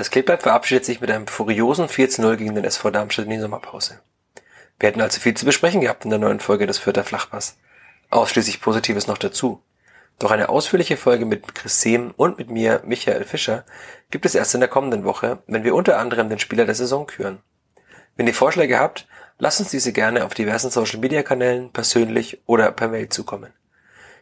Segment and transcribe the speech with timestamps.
[0.00, 4.00] Das Kleeblatt verabschiedet sich mit einem furiosen 4-0 gegen den SV Darmstadt in die Sommerpause.
[4.78, 7.58] Wir hätten also viel zu besprechen gehabt in der neuen Folge des Fürther Flachpass.
[8.08, 9.62] Ausschließlich Positives noch dazu.
[10.18, 13.66] Doch eine ausführliche Folge mit Chris Sehm und mit mir, Michael Fischer,
[14.10, 17.06] gibt es erst in der kommenden Woche, wenn wir unter anderem den Spieler der Saison
[17.06, 17.40] küren.
[18.16, 19.06] Wenn ihr Vorschläge habt,
[19.38, 23.52] lasst uns diese gerne auf diversen Social Media Kanälen persönlich oder per Mail zukommen.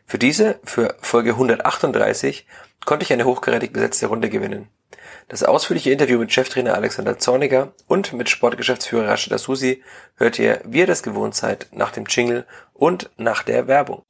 [0.06, 2.48] Für diese, für Folge 138,
[2.84, 4.68] konnte ich eine hochkarätig besetzte Runde gewinnen.
[5.28, 9.82] Das ausführliche Interview mit Cheftrainer Alexander Zorniger und mit Sportgeschäftsführer Rashida Susi
[10.16, 14.02] hört ihr, wie ihr das gewohnt seid, nach dem Jingle und nach der Werbung.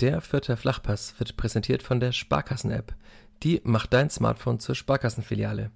[0.00, 2.94] Der vierte Flachpass wird präsentiert von der Sparkassen-App.
[3.42, 5.70] Die macht dein Smartphone zur Sparkassenfiliale.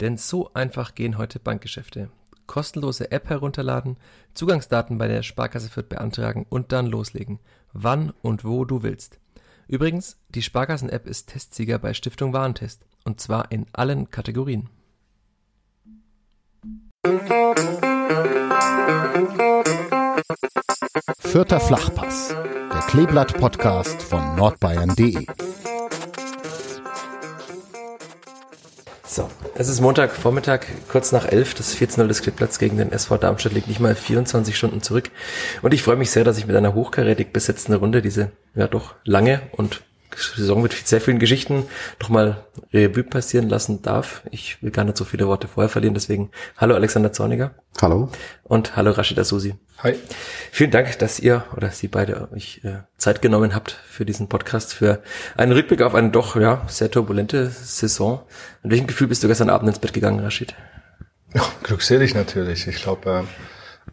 [0.00, 2.10] Denn so einfach gehen heute Bankgeschäfte.
[2.46, 3.98] Kostenlose App herunterladen,
[4.32, 7.38] Zugangsdaten bei der Sparkasse Fürth beantragen und dann loslegen.
[7.74, 9.20] Wann und wo du willst.
[9.68, 12.86] Übrigens, die Sparkassen-App ist Testsieger bei Stiftung Warentest.
[13.04, 14.68] Und zwar in allen Kategorien.
[21.18, 25.26] Vierter Flachpass, der Kleeblatt-Podcast von nordbayern.de.
[29.06, 31.54] So, es ist Montagvormittag, kurz nach elf.
[31.54, 35.10] Das 14-0 des Kleeblatts gegen den SV Darmstadt liegt nicht mal 24 Stunden zurück.
[35.62, 38.94] Und ich freue mich sehr, dass ich mit einer hochkarätig besetzten Runde diese ja doch
[39.04, 39.82] lange und
[40.16, 41.64] Saison mit sehr vielen Geschichten
[42.00, 44.22] nochmal Revue passieren lassen darf.
[44.30, 47.52] Ich will gar nicht so viele Worte vorher verlieren, deswegen hallo Alexander Zorniger.
[47.80, 48.10] Hallo.
[48.42, 49.54] Und hallo Rashida Susi.
[49.82, 49.94] Hi.
[50.52, 54.74] Vielen Dank, dass ihr oder Sie beide euch äh, Zeit genommen habt für diesen Podcast,
[54.74, 55.02] für
[55.36, 58.20] einen Rückblick auf eine doch ja sehr turbulente Saison.
[58.62, 60.54] Mit welchem Gefühl bist du gestern Abend ins Bett gegangen, Rashid?
[61.34, 62.66] Ja, glückselig natürlich.
[62.66, 63.22] Ich glaube, äh,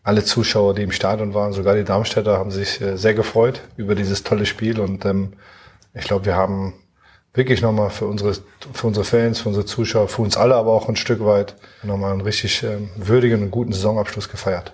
[0.04, 3.96] alle Zuschauer, die im Stadion waren, sogar die Darmstädter, haben sich äh, sehr gefreut über
[3.96, 5.34] dieses tolle Spiel und ähm,
[5.98, 6.74] ich glaube, wir haben
[7.34, 8.34] wirklich nochmal für unsere,
[8.74, 12.12] für unsere Fans, für unsere Zuschauer, für uns alle aber auch ein Stück weit nochmal
[12.12, 14.74] einen richtig ähm, würdigen und guten Saisonabschluss gefeiert.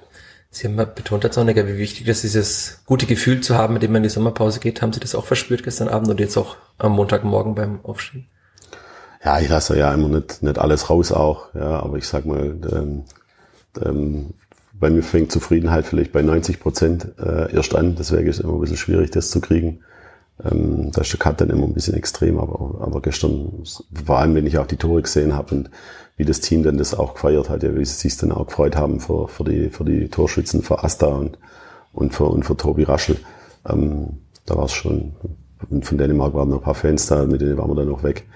[0.49, 3.81] Sie haben betont, Herr Zorniger, wie wichtig das ist, dieses gute Gefühl zu haben, mit
[3.81, 4.81] dem man in die Sommerpause geht.
[4.81, 8.27] Haben Sie das auch verspürt gestern Abend und jetzt auch am Montagmorgen beim Aufstehen?
[9.25, 12.55] Ja, ich lasse ja immer nicht, nicht alles raus auch, ja, aber ich sag mal,
[12.71, 13.03] ähm,
[13.83, 14.33] ähm,
[14.73, 18.53] bei mir fängt Zufriedenheit vielleicht bei 90 Prozent äh, erst an, deswegen ist es immer
[18.53, 19.79] ein bisschen schwierig, das zu kriegen.
[20.43, 23.63] Ähm, da ist der Cut dann immer ein bisschen extrem, aber, aber gestern,
[24.05, 25.69] vor allem wenn ich auch die Tore gesehen habe und
[26.17, 28.75] wie das Team dann das auch gefeiert hat, ja, wie sie sich dann auch gefreut
[28.75, 31.37] haben für, für, die, für die Torschützen, für Asta und,
[31.91, 33.17] und, für, und für Tobi Raschel.
[33.67, 35.13] Ähm, da war es schon,
[35.81, 38.27] von Dänemark waren noch ein paar Fans da, mit denen waren wir dann noch weg.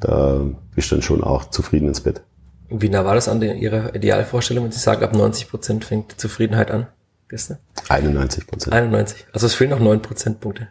[0.00, 0.44] Da
[0.74, 2.22] bist du dann schon auch zufrieden ins Bett.
[2.68, 6.70] Wie nah war das an Ihrer Idealvorstellung, wenn Sie sagen, ab 90 Prozent fängt Zufriedenheit
[6.70, 6.88] an
[7.28, 7.58] gestern?
[7.88, 8.74] 91 Prozent.
[8.74, 9.26] 91.
[9.32, 10.68] Also es fehlen noch 9 Prozentpunkte.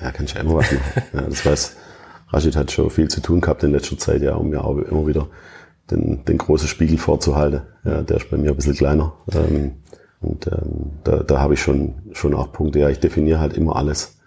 [0.00, 1.02] Ja, kann ich ja immer was machen.
[1.12, 1.76] ja, das weiß,
[2.28, 5.06] Rashid hat schon viel zu tun gehabt in letzter Zeit, ja, um mir auch immer
[5.06, 5.28] wieder
[5.90, 7.62] den, den großen Spiegel vorzuhalten.
[7.84, 9.14] Ja, der ist bei mir ein bisschen kleiner.
[9.32, 9.72] Ähm,
[10.20, 12.78] und ähm, da, da habe ich schon, schon auch Punkte.
[12.78, 14.18] Ja, ich definiere halt immer alles.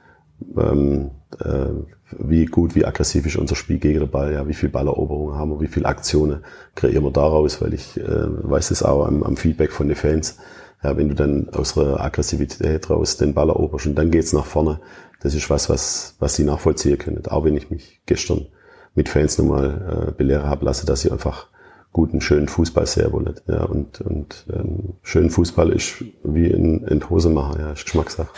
[0.57, 1.69] Ähm, äh,
[2.19, 5.51] wie gut, wie aggressiv ist unser Spiel gegen den Ball, ja, wie viel Balleroberung haben
[5.51, 6.43] wir, wie viele Aktionen
[6.75, 10.37] kreieren wir daraus, weil ich äh, weiß das auch am, am Feedback von den Fans.
[10.83, 14.45] Ja, wenn du dann aus der Aggressivität raus den Ball eroberst und dann geht's nach
[14.45, 14.79] vorne,
[15.23, 17.25] das ist was, was, was sie nachvollziehen können.
[17.27, 18.47] Auch wenn ich mich gestern
[18.93, 21.47] mit Fans nochmal äh, belehren habe lassen, dass sie einfach
[21.93, 23.33] guten, schönen Fußball sehr wollen.
[23.47, 28.29] Ja, und, und ähm, schönen Fußball ist wie in, in Hose machen, ja, ist Geschmackssache.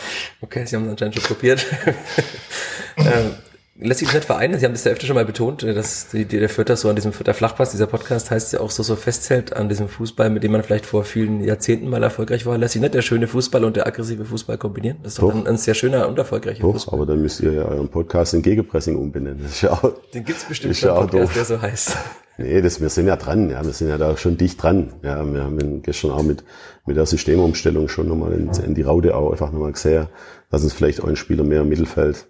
[0.42, 1.66] Okay, Sie haben es anscheinend schon probiert.
[2.98, 3.32] ähm,
[3.78, 4.58] lässt sich nicht vereinen.
[4.58, 6.96] Sie haben das ja öfter schon mal betont, dass die, die der Vierter so an
[6.96, 10.42] diesem Vierter Flachpass, dieser Podcast heißt ja auch so, so festhält an diesem Fußball, mit
[10.42, 12.56] dem man vielleicht vor vielen Jahrzehnten mal erfolgreich war.
[12.58, 14.98] Lässt sich nicht der schöne Fußball und der aggressive Fußball kombinieren?
[15.02, 16.94] Das ist doch, doch ein, ein, sehr schöner und erfolgreicher doch, Fußball.
[16.94, 19.40] aber dann müsst ihr ja euren Podcast in Gegenpressing umbenennen.
[19.42, 21.34] Das ist ja auch, Den gibt's bestimmt schon, Podcast, doof.
[21.34, 21.96] der so heißt.
[22.38, 24.92] Nee, das, wir sind ja dran, ja, wir sind ja da schon dicht dran.
[25.02, 26.44] Ja, wir haben gestern auch mit,
[26.86, 30.06] mit der Systemumstellung schon nochmal in, in die Raute auch einfach nochmal gesehen,
[30.50, 32.26] dass uns vielleicht ein Spieler mehr im Mittelfeld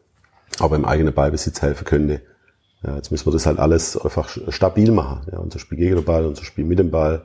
[0.58, 2.22] aber im eigenen Ballbesitz helfen könnte.
[2.82, 5.26] Ja, jetzt müssen wir das halt alles einfach stabil machen.
[5.30, 7.24] Ja, unser Spiel gegen den Ball, unser Spiel mit dem Ball.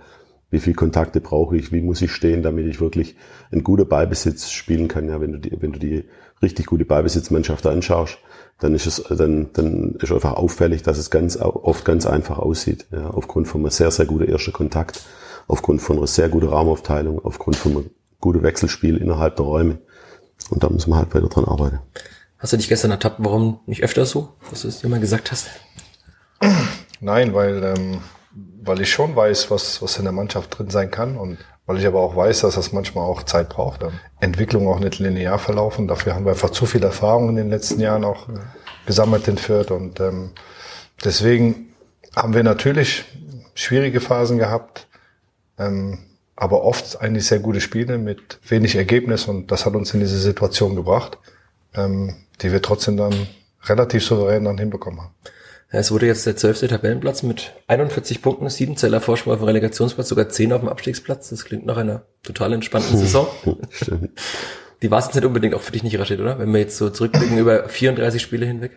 [0.49, 1.71] Wie viel Kontakte brauche ich?
[1.71, 3.15] Wie muss ich stehen, damit ich wirklich
[3.51, 5.07] einen guten Ballbesitz spielen kann?
[5.07, 6.05] Ja, wenn du die, wenn du die
[6.41, 8.17] richtig gute Ballbesitzmannschaft anschaust,
[8.59, 12.87] dann ist es, dann, dann ist einfach auffällig, dass es ganz, oft ganz einfach aussieht.
[12.91, 15.01] Ja, aufgrund von einem sehr, sehr guten ersten Kontakt
[15.47, 17.89] aufgrund von einer sehr guten Raumaufteilung, aufgrund von einem
[18.19, 19.79] guten Wechselspiel innerhalb der Räume.
[20.49, 21.79] Und da müssen wir halt weiter dran arbeiten.
[22.41, 25.31] Hast du dich gestern ertappt, warum nicht öfter so, dass du es dir mal gesagt
[25.31, 25.51] hast?
[26.99, 28.01] Nein, weil, ähm,
[28.63, 31.85] weil ich schon weiß, was, was in der Mannschaft drin sein kann und weil ich
[31.85, 33.85] aber auch weiß, dass das manchmal auch Zeit braucht.
[34.19, 35.87] Entwicklung auch nicht linear verlaufen.
[35.87, 38.27] Dafür haben wir einfach zu viel Erfahrung in den letzten Jahren auch
[38.87, 40.31] gesammelt in Fürth und ähm,
[41.05, 41.75] deswegen
[42.15, 43.05] haben wir natürlich
[43.53, 44.87] schwierige Phasen gehabt,
[45.59, 45.99] ähm,
[46.35, 50.17] aber oft eigentlich sehr gute Spiele mit wenig Ergebnis und das hat uns in diese
[50.17, 51.19] Situation gebracht,
[51.75, 53.13] ähm, die wir trotzdem dann
[53.63, 55.13] relativ souverän dann hinbekommen haben.
[55.71, 59.45] Ja, es wurde jetzt der zwölfte Tabellenplatz mit 41 Punkten, sieben Zeller Vorsprung auf dem
[59.45, 61.29] Relegationsplatz, sogar zehn auf dem Abstiegsplatz.
[61.29, 63.27] Das klingt nach einer total entspannten Saison.
[64.81, 66.39] Die war es jetzt nicht unbedingt auch für dich nicht, Rashid, oder?
[66.39, 68.71] Wenn wir jetzt so zurückblicken über 34 Spiele hinweg.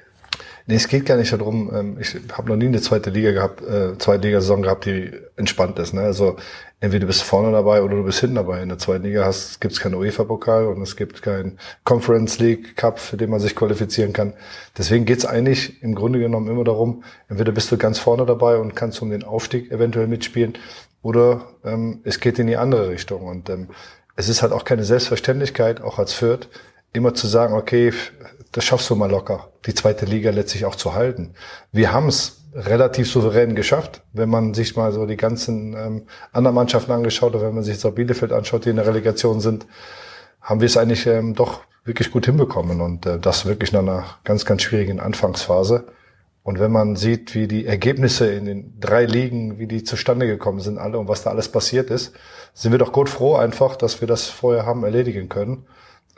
[0.66, 3.62] Nee, es geht gar nicht darum, ähm, ich habe noch nie eine zweite Liga gehabt,
[3.62, 5.92] äh, zweite Liga-Saison gehabt, die entspannt ist.
[5.92, 6.02] Ne?
[6.02, 6.36] Also
[6.84, 8.62] entweder du bist vorne dabei oder du bist hinten dabei.
[8.62, 12.98] In der zweiten Liga gibt es keinen UEFA-Pokal und es gibt keinen Conference League Cup,
[12.98, 14.34] für den man sich qualifizieren kann.
[14.76, 18.76] Deswegen geht's eigentlich im Grunde genommen immer darum, entweder bist du ganz vorne dabei und
[18.76, 20.58] kannst um den Aufstieg eventuell mitspielen
[21.00, 23.26] oder ähm, es geht in die andere Richtung.
[23.26, 23.68] Und ähm,
[24.16, 26.48] es ist halt auch keine Selbstverständlichkeit, auch als Fürth,
[26.92, 27.94] immer zu sagen, okay,
[28.52, 31.34] das schaffst du mal locker, die zweite Liga letztlich auch zu halten.
[31.72, 36.02] Wir haben es relativ souverän geschafft, wenn man sich mal so die ganzen ähm,
[36.32, 39.40] anderen Mannschaften angeschaut oder wenn man sich jetzt auch Bielefeld anschaut, die in der Relegation
[39.40, 39.66] sind,
[40.40, 44.04] haben wir es eigentlich ähm, doch wirklich gut hinbekommen und äh, das wirklich nach einer
[44.22, 45.86] ganz, ganz schwierigen Anfangsphase.
[46.44, 50.60] Und wenn man sieht, wie die Ergebnisse in den drei Ligen, wie die zustande gekommen
[50.60, 52.12] sind alle und was da alles passiert ist,
[52.52, 55.66] sind wir doch gut froh einfach, dass wir das vorher haben erledigen können.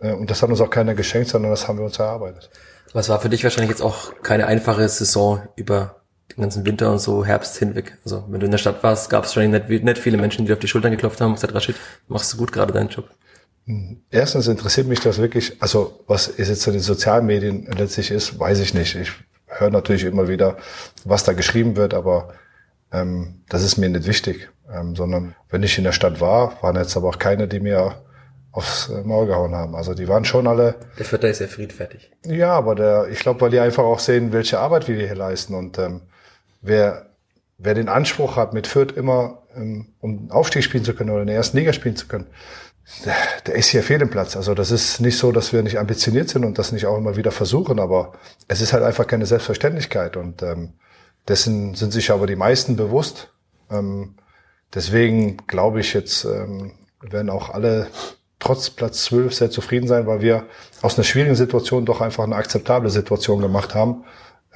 [0.01, 2.51] Äh, und das hat uns auch keiner geschenkt, sondern das haben wir uns erarbeitet.
[2.93, 5.97] Was war für dich wahrscheinlich jetzt auch keine einfache Saison über
[6.37, 7.97] den ganzen Winter und so Herbst hinweg.
[8.05, 10.53] Also wenn du in der Stadt warst, gab es schon nicht, nicht viele Menschen, die
[10.53, 11.77] auf die Schultern geklopft haben und gesagt, Rashid,
[12.09, 13.09] machst du gut gerade deinen Job.
[13.67, 14.03] Hm.
[14.11, 18.61] Erstens interessiert mich das wirklich, also was es jetzt in den Sozialmedien letztlich ist, weiß
[18.61, 18.95] ich nicht.
[18.95, 19.13] Ich
[19.47, 20.57] höre natürlich immer wieder,
[21.05, 22.35] was da geschrieben wird, aber
[22.93, 24.51] ähm, das ist mir nicht wichtig.
[24.73, 28.03] Ähm, sondern wenn ich in der Stadt war, waren jetzt aber auch keine, die mir
[28.51, 29.77] aufs Maul gehauen haben.
[29.77, 30.77] Also die waren schon alle.
[30.99, 32.11] Der Vierter ist ja friedfertig.
[32.25, 35.55] Ja, aber der, ich glaube, weil die einfach auch sehen, welche Arbeit wir hier leisten.
[35.55, 36.03] Und ähm,
[36.61, 37.11] wer,
[37.59, 41.27] wer den Anspruch hat, mit Fürth immer ähm, um Aufstieg spielen zu können oder in
[41.27, 42.27] der ersten Liga spielen zu können,
[43.05, 43.15] der,
[43.47, 44.37] der ist hier fehl im Platz.
[44.37, 47.17] Also das ist nicht so, dass wir nicht ambitioniert sind und das nicht auch immer
[47.17, 48.13] wieder versuchen, aber
[48.49, 50.17] es ist halt einfach keine Selbstverständlichkeit.
[50.17, 50.75] Und ähm,
[51.27, 53.33] dessen sind sich aber die meisten bewusst.
[53.71, 54.15] Ähm,
[54.73, 57.89] deswegen glaube ich jetzt, ähm, werden auch alle
[58.39, 60.45] trotz Platz 12 sehr zufrieden sein, weil wir
[60.83, 64.05] aus einer schwierigen Situation doch einfach eine akzeptable Situation gemacht haben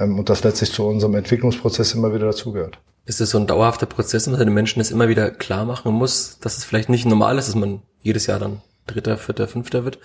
[0.01, 2.79] und das letztlich zu unserem Entwicklungsprozess immer wieder dazugehört.
[3.07, 5.93] Ist es so ein dauerhafter Prozess, dass man den Menschen das immer wieder klar machen
[5.93, 9.85] muss, dass es vielleicht nicht normal ist, dass man jedes Jahr dann Dritter, Vierter, Fünfter
[9.85, 9.99] wird?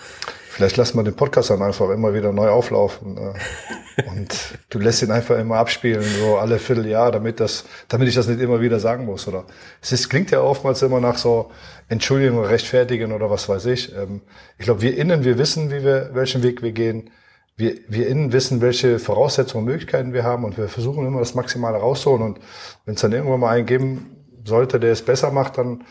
[0.49, 3.17] Vielleicht lassen wir den Podcast dann einfach immer wieder neu auflaufen.
[3.17, 8.15] Äh, und du lässt ihn einfach immer abspielen, so alle Vierteljahr, damit das, damit ich
[8.15, 9.45] das nicht immer wieder sagen muss, oder?
[9.81, 11.51] Es ist, klingt ja oftmals immer nach so
[11.87, 13.93] Entschuldigung oder Rechtfertigen oder was weiß ich.
[13.95, 14.21] Ähm,
[14.57, 17.09] ich glaube, wir innen, wir wissen, wie wir, welchen Weg wir gehen.
[17.57, 21.35] Wir, wir innen wissen, welche Voraussetzungen und Möglichkeiten wir haben und wir versuchen immer das
[21.35, 22.23] Maximale rauszuholen.
[22.23, 22.39] Und
[22.85, 25.83] wenn es dann irgendwann mal einen geben sollte, der es besser macht, dann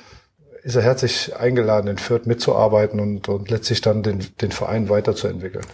[0.63, 5.65] ist er herzlich eingeladen, in Fürth mitzuarbeiten und, und letztlich dann den, den Verein weiterzuentwickeln.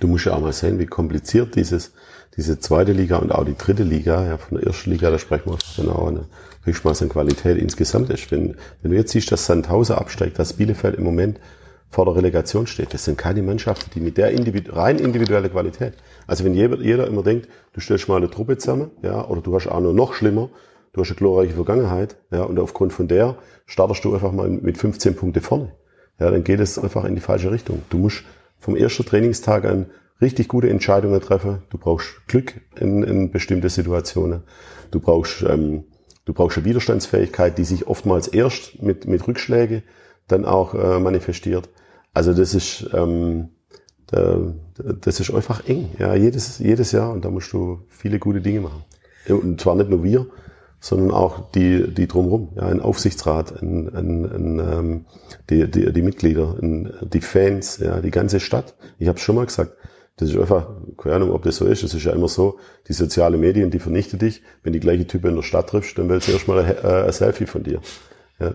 [0.00, 1.92] Du musst ja auch mal sehen, wie kompliziert dieses,
[2.36, 5.50] diese zweite Liga und auch die dritte Liga, ja, von der ersten Liga, da sprechen
[5.50, 6.24] wir von auch eine
[6.64, 8.30] Höchstmaß an Qualität insgesamt ist.
[8.30, 11.38] Wenn, wenn du jetzt siehst, dass Sandhausen absteigt, dass Bielefeld im Moment
[11.90, 15.94] vor der Relegation steht, das sind keine Mannschaften, die mit der individu rein individuelle Qualität.
[16.26, 19.54] Also wenn jeder, jeder immer denkt, du stellst mal eine Truppe zusammen, ja, oder du
[19.54, 20.50] hast auch nur noch schlimmer,
[20.92, 24.78] du hast eine glorreiche Vergangenheit, ja, und aufgrund von der startest du einfach mal mit
[24.78, 25.72] 15 Punkte vorne.
[26.20, 27.82] Ja, dann geht es einfach in die falsche Richtung.
[27.90, 28.22] Du musst
[28.60, 29.86] vom ersten Trainingstag an
[30.20, 31.62] richtig gute Entscheidungen treffen.
[31.70, 34.42] Du brauchst Glück in, in bestimmte Situationen.
[34.90, 35.84] Du brauchst, ähm,
[36.24, 39.82] du brauchst eine Widerstandsfähigkeit, die sich oftmals erst mit, mit Rückschläge
[40.28, 41.68] dann auch äh, manifestiert.
[42.12, 43.50] Also das ist, ähm,
[44.06, 48.60] das ist einfach eng, ja, jedes, jedes Jahr und da musst du viele gute Dinge
[48.60, 48.84] machen.
[49.28, 50.26] Und zwar nicht nur wir,
[50.80, 55.04] sondern auch die, die drumherum, ja, ein Aufsichtsrat, ein, ein, ein, ähm,
[55.50, 58.74] die, die, die Mitglieder, ein, die Fans, ja, die ganze Stadt.
[58.98, 59.76] Ich habe schon mal gesagt,
[60.16, 62.92] das ist einfach, keine Ahnung, ob das so ist, es ist ja immer so, die
[62.92, 64.42] soziale Medien, die vernichten dich.
[64.62, 67.12] Wenn die gleiche Type in der Stadt triffst, dann willst du erstmal ein, äh, ein
[67.12, 67.80] Selfie von dir.
[68.38, 68.54] Ja.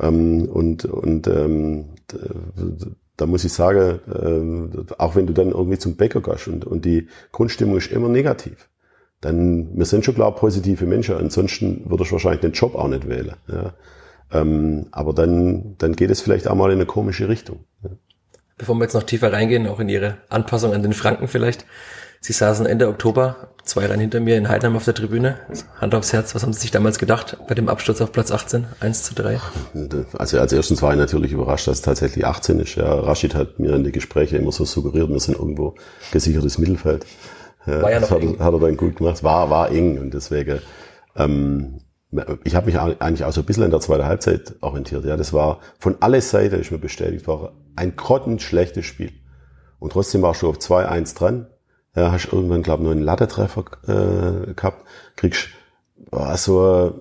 [0.00, 1.86] Ähm, und und ähm,
[3.16, 6.84] da muss ich sagen, äh, auch wenn du dann irgendwie zum Bäcker gehst und, und
[6.84, 8.68] die Grundstimmung ist immer negativ,
[9.20, 13.08] dann, wir sind schon klar positive Menschen, ansonsten würde ich wahrscheinlich den Job auch nicht
[13.08, 13.34] wählen.
[13.48, 13.74] Ja.
[14.32, 17.64] Ähm, aber dann, dann geht es vielleicht auch mal in eine komische Richtung.
[17.82, 17.90] Ja.
[18.58, 21.64] Bevor wir jetzt noch tiefer reingehen, auch in Ihre Anpassung an den Franken vielleicht.
[22.24, 25.36] Sie saßen Ende Oktober, zwei Reihen hinter mir in Heidenheim auf der Tribüne.
[25.78, 28.64] Hand aufs Herz, was haben Sie sich damals gedacht bei dem Absturz auf Platz 18,
[28.80, 29.38] 1 zu 3?
[30.16, 32.76] Also als erstens war ich natürlich überrascht, dass es tatsächlich 18 ist.
[32.76, 35.74] Ja, Rashid hat mir in den Gesprächen immer so suggeriert, wir sind irgendwo
[36.12, 37.04] gesichertes Mittelfeld.
[37.66, 38.38] War ja noch hat, eng.
[38.38, 39.22] hat er dann gut gemacht.
[39.22, 40.60] War, war eng und deswegen,
[41.16, 41.82] ähm,
[42.44, 45.04] ich habe mich eigentlich auch so ein bisschen in der zweiten Halbzeit orientiert.
[45.04, 49.12] Ja, das war von aller Seiten ist mir bestätigt war ein grottenschlechtes Spiel.
[49.78, 51.48] Und trotzdem war schon auf 2-1 dran
[51.94, 54.84] ja, hast irgendwann, glaube ich, nur einen Lattetreffer äh, gehabt,
[55.16, 55.48] kriegst
[56.10, 56.94] war so,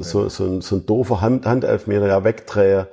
[0.00, 2.86] so, so, ein, so ein doofer Hand, Handelfmeter, ja, wegdrehen.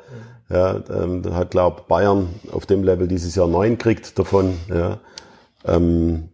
[0.49, 4.57] Ja, ähm, da hat, glaube Bayern auf dem Level dieses Jahr neun kriegt davon.
[4.67, 4.99] Ja.
[5.65, 6.29] Ähm,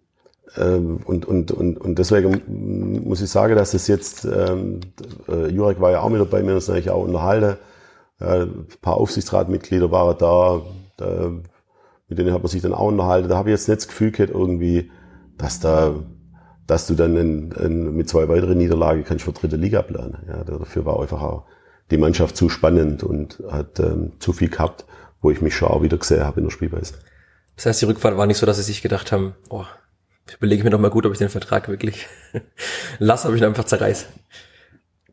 [0.58, 4.80] ähm, und, und, und, und deswegen muss ich sagen, dass das jetzt, ähm,
[5.28, 7.58] äh, Jurek war ja auch mit dabei, mir das eigentlich auch unterhalten.
[8.20, 10.62] Ja, ein paar Aufsichtsratmitglieder waren da,
[10.98, 11.32] da
[12.10, 13.30] mit denen hat man sich dann auch unterhalten.
[13.30, 14.92] Da habe ich jetzt nicht das Gefühl gehabt, irgendwie,
[15.38, 15.96] dass da,
[16.68, 20.18] dass du dann in, in, mit zwei weiteren Niederlagen kannst für dritte Liga planen.
[20.28, 21.46] Ja, dafür war einfach auch
[21.92, 24.86] die Mannschaft zu spannend und hat ähm, zu viel gehabt,
[25.22, 26.96] wo ich mich schon auch wieder gesehen habe in der Spielweise.
[27.56, 29.66] Das heißt, die Rückfahrt war nicht so, dass sie sich gedacht haben, oh,
[30.28, 32.08] ich überlege mir noch mal gut, ob ich den Vertrag wirklich
[33.00, 34.08] lasse, ob ich ihn einfach zerreiß.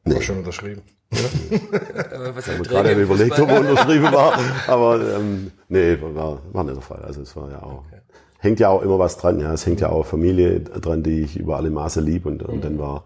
[0.07, 0.15] Nee.
[0.15, 0.83] War schon unterschrieben.
[1.13, 1.21] Ja.
[2.35, 4.39] was ich gerade überlegt, ob er unterschrieben war.
[4.69, 7.03] Aber ähm, nee, war, war nicht der Fall.
[7.03, 7.85] Also es war ja auch.
[7.87, 8.01] Okay.
[8.39, 9.53] Hängt ja auch immer was dran, ja.
[9.53, 12.25] Es hängt ja auch Familie dran, die ich über alle Maße lieb.
[12.25, 13.05] Und, und dann war,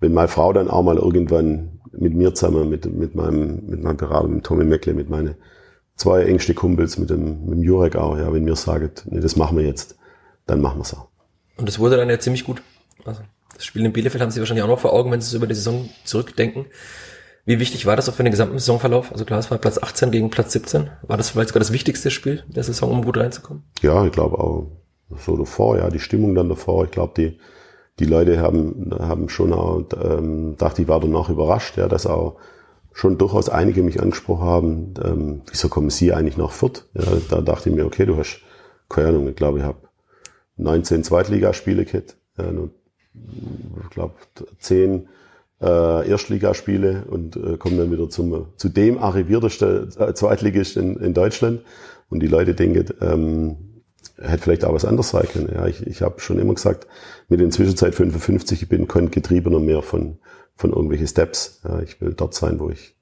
[0.00, 3.96] wenn meine Frau dann auch mal irgendwann mit mir zusammen, mit, mit meinem, mit meinem
[3.96, 5.36] Berater, mit Tommy Meckle, mit meinen
[5.96, 9.36] zwei engste Kumpels, mit dem, mit dem Jurek auch, ja, wenn mir sagt, nee, das
[9.36, 9.96] machen wir jetzt,
[10.46, 11.08] dann machen wir es auch.
[11.56, 12.60] Und das wurde dann ja ziemlich gut.
[13.06, 13.22] Also
[13.54, 15.46] das Spiel in Bielefeld haben Sie wahrscheinlich auch noch vor Augen, wenn Sie es über
[15.46, 16.66] die Saison zurückdenken.
[17.46, 19.12] Wie wichtig war das auch für den gesamten Saisonverlauf?
[19.12, 20.88] Also klar, es war Platz 18 gegen Platz 17.
[21.02, 23.64] War das vielleicht sogar das wichtigste Spiel der Saison, um gut reinzukommen?
[23.82, 24.66] Ja, ich glaube auch
[25.18, 26.84] so davor, ja, die Stimmung dann davor.
[26.84, 27.38] Ich glaube, die,
[27.98, 32.36] die Leute haben, haben schon auch, ähm, dachte ich, war danach überrascht, ja, dass auch
[32.94, 36.86] schon durchaus einige mich angesprochen haben, ähm, wieso kommen Sie eigentlich nach Fürth?
[36.94, 38.40] Ja, da dachte ich mir, okay, du hast,
[38.88, 39.78] keine Ahnung, ich glaube, ich habe
[40.56, 42.50] 19 Zweitligaspiele gehabt, ja,
[43.14, 44.14] ich glaube,
[44.58, 45.08] 10
[45.60, 51.14] äh, Erstligaspiele und äh, kommen dann wieder zum, zu dem arriviertesten äh, Zweitligist in, in
[51.14, 51.62] Deutschland.
[52.10, 53.56] Und die Leute denken, ähm,
[54.20, 55.50] hätte vielleicht auch was anderes sein können.
[55.52, 56.86] Ja, ich, ich habe schon immer gesagt,
[57.28, 60.18] mit den Zwischenzeit 55, ich bin kein Getriebener mehr von,
[60.54, 61.60] von irgendwelchen Steps.
[61.64, 62.96] Ja, ich will dort sein, wo ich,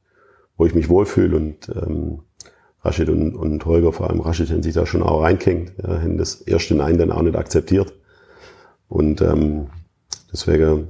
[0.57, 2.21] wo ich mich wohlfühle und ähm,
[2.85, 6.19] Rashid und, und Holger, vor allem Rashid, haben sich da schon auch reingehängt, ja, haben
[6.19, 7.93] das erste Nein dann auch nicht akzeptiert.
[8.89, 9.69] Und ähm,
[10.33, 10.89] deswegen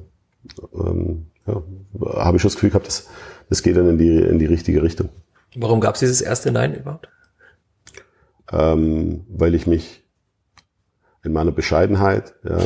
[0.74, 1.62] ähm, ja,
[2.16, 3.08] habe ich schon das Gefühl gehabt, das,
[3.48, 5.08] das geht dann in die, in die richtige Richtung.
[5.56, 7.08] Warum gab es dieses erste Nein überhaupt?
[8.50, 10.02] Ähm, weil ich mich
[11.24, 12.58] in meiner Bescheidenheit ja,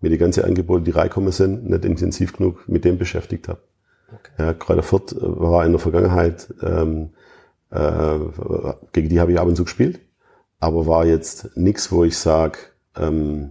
[0.00, 3.60] mir die ganze Angebote, die reinkommen sind, nicht intensiv genug mit dem beschäftigt habe.
[4.12, 4.32] Okay.
[4.38, 7.10] Ja, Kräuter Fürth äh, war in der Vergangenheit, ähm,
[7.70, 8.18] äh,
[8.92, 10.00] gegen die habe ich ab und zu gespielt,
[10.60, 12.58] aber war jetzt nichts, wo ich sage,
[12.96, 13.50] ähm,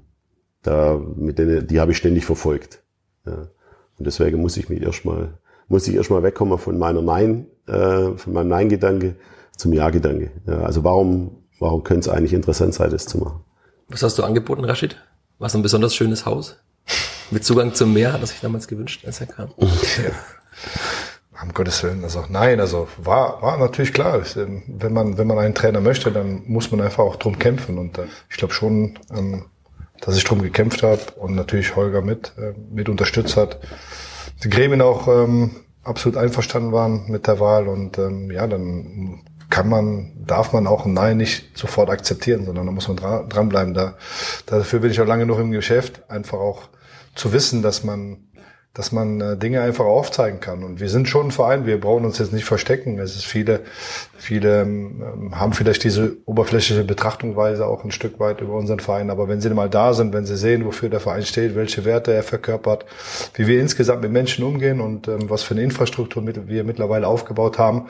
[0.64, 2.82] da, mit denen, die habe ich ständig verfolgt.
[3.26, 3.50] Ja.
[3.98, 8.34] Und deswegen muss ich mich erstmal, muss ich erstmal wegkommen von meiner Nein, äh, von
[8.34, 9.16] meinem Nein-Gedanke
[9.56, 10.32] zum Ja-Gedanke.
[10.48, 13.42] Ja, also warum, warum könnte es eigentlich interessant sein, das zu machen?
[13.90, 14.98] Was hast du angeboten, Rashid?
[15.38, 16.58] Was ein besonders schönes Haus?
[17.32, 19.50] Mit Zugang zum Meer, das ich damals gewünscht, als er kam.
[19.60, 20.12] Ja.
[21.42, 24.22] Um Gottes Willen, also nein, also war, war natürlich klar.
[24.38, 27.78] Ähm, wenn man, wenn man einen Trainer möchte, dann muss man einfach auch drum kämpfen.
[27.78, 29.46] Und äh, ich glaube schon, ähm,
[30.06, 33.60] dass ich drum gekämpft habe und natürlich Holger mit, äh, mit unterstützt hat.
[34.44, 35.52] Die Gremien auch ähm,
[35.84, 40.86] absolut einverstanden waren mit der Wahl und ähm, ja, dann kann man, darf man auch
[40.86, 43.74] ein Nein nicht sofort akzeptieren, sondern da muss man dra dranbleiben.
[43.74, 43.96] Da,
[44.48, 46.64] dafür bin ich auch lange noch im Geschäft, einfach auch
[47.16, 48.18] zu wissen, dass man
[48.74, 50.64] dass man äh, Dinge einfach aufzeigen kann.
[50.64, 52.98] Und wir sind schon ein Verein, wir brauchen uns jetzt nicht verstecken.
[52.98, 53.60] Es ist viele,
[54.18, 59.12] viele ähm, haben vielleicht diese oberflächliche Betrachtungsweise auch ein Stück weit über unseren Verein.
[59.12, 62.14] Aber wenn sie mal da sind, wenn sie sehen, wofür der Verein steht, welche Werte
[62.14, 62.86] er verkörpert,
[63.36, 67.60] wie wir insgesamt mit Menschen umgehen und ähm, was für eine Infrastruktur wir mittlerweile aufgebaut
[67.60, 67.90] haben,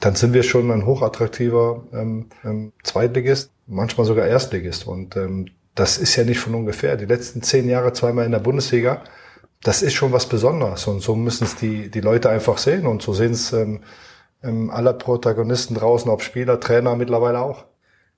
[0.00, 4.88] dann sind wir schon ein hochattraktiver ähm, ähm, Zweitligist, manchmal sogar Erstligist.
[4.88, 6.96] Und ähm, das ist ja nicht von ungefähr.
[6.96, 9.02] Die letzten zehn Jahre zweimal in der Bundesliga
[9.64, 10.86] das ist schon was Besonderes.
[10.86, 12.86] Und so müssen es die, die Leute einfach sehen.
[12.86, 13.80] Und so sehen es ähm,
[14.42, 17.64] ähm, alle Protagonisten draußen, ob Spieler, Trainer mittlerweile auch.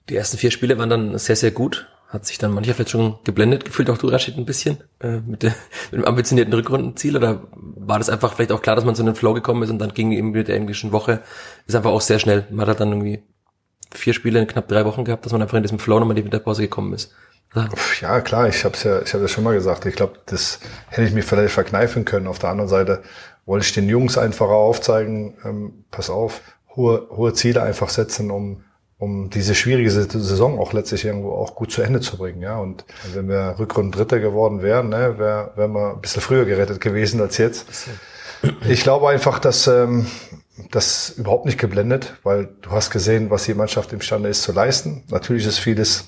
[0.09, 1.89] Die ersten vier Spiele waren dann sehr, sehr gut.
[2.09, 5.43] Hat sich dann mancher vielleicht schon geblendet gefühlt, auch du Rashid ein bisschen, äh, mit,
[5.45, 5.55] der,
[5.93, 7.17] mit dem ambitionierten Rückrundenziel?
[7.17, 9.79] Oder war das einfach vielleicht auch klar, dass man zu einem Flow gekommen ist und
[9.79, 11.23] dann ging eben mit der englischen Woche,
[11.67, 12.47] ist einfach auch sehr schnell.
[12.51, 13.23] Man hat dann irgendwie
[13.95, 16.23] vier Spiele in knapp drei Wochen gehabt, dass man einfach in diesem Flow nochmal in
[16.23, 17.13] die Winterpause gekommen ist.
[18.03, 19.87] Ja, klar, ich habe es ja, ich habe ja schon mal gesagt.
[19.87, 22.27] Ich glaube, das hätte ich mir vielleicht verkneifen können.
[22.27, 23.03] Auf der anderen Seite
[23.47, 26.43] wollte ich den Jungs einfach aufzeigen, ähm, pass auf,
[26.75, 28.65] hohe, hohe Ziele einfach setzen, um
[28.99, 32.41] um diese schwierige Saison auch letztlich irgendwo auch gut zu Ende zu bringen.
[32.41, 36.47] Ja, und wenn wir Rückrunden Dritter geworden wären, ne, wäre wär wir ein bisschen früher
[36.47, 37.67] gerettet gewesen als jetzt.
[38.69, 40.07] Ich glaube einfach, dass ähm,
[40.71, 45.05] das überhaupt nicht geblendet, weil du hast gesehen, was die Mannschaft imstande ist zu leisten.
[45.11, 46.05] Natürlich ist vieles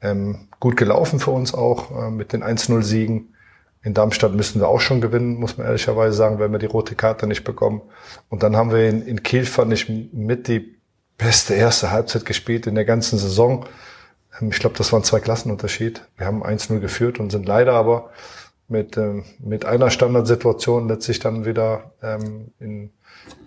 [0.00, 3.34] ähm, gut gelaufen für uns auch äh, mit den 1-0-Siegen.
[3.82, 6.94] In Darmstadt müssen wir auch schon gewinnen, muss man ehrlicherweise sagen, wenn wir die rote
[6.94, 7.82] Karte nicht bekommen.
[8.28, 10.78] Und dann haben wir in, in Kiel, fand ich, mit die
[11.18, 13.66] beste erste Halbzeit gespielt in der ganzen Saison.
[14.40, 16.02] Ähm, ich glaube, das waren zwei Klassenunterschied.
[16.16, 18.10] Wir haben 1-0 geführt und sind leider aber
[18.68, 22.90] mit, ähm, mit einer Standardsituation letztlich dann wieder ähm, in,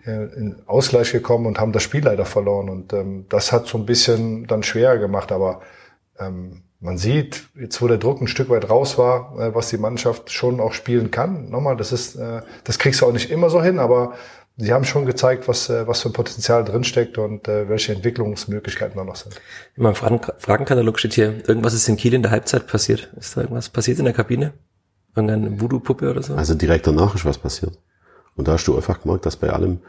[0.05, 2.69] in Ausgleich gekommen und haben das Spiel leider verloren.
[2.69, 5.31] Und ähm, das hat so ein bisschen dann schwerer gemacht.
[5.31, 5.61] Aber
[6.19, 9.77] ähm, man sieht, jetzt wo der Druck ein Stück weit raus war, äh, was die
[9.77, 11.49] Mannschaft schon auch spielen kann.
[11.49, 14.13] Nochmal, das ist, äh, das kriegst du auch nicht immer so hin, aber
[14.57, 18.97] sie haben schon gezeigt, was, äh, was für ein Potenzial drinsteckt und äh, welche Entwicklungsmöglichkeiten
[18.97, 19.39] da noch sind.
[19.75, 23.09] In meinem Fragen Fragenkatalog steht hier, irgendwas ist in Kiel in der Halbzeit passiert.
[23.17, 24.53] Ist da irgendwas passiert in der Kabine?
[25.15, 26.35] Irgendeine Voodoo-Puppe oder so?
[26.35, 27.77] Also direkt danach ist was passiert.
[28.35, 29.79] Und da hast du einfach gemerkt, dass bei allem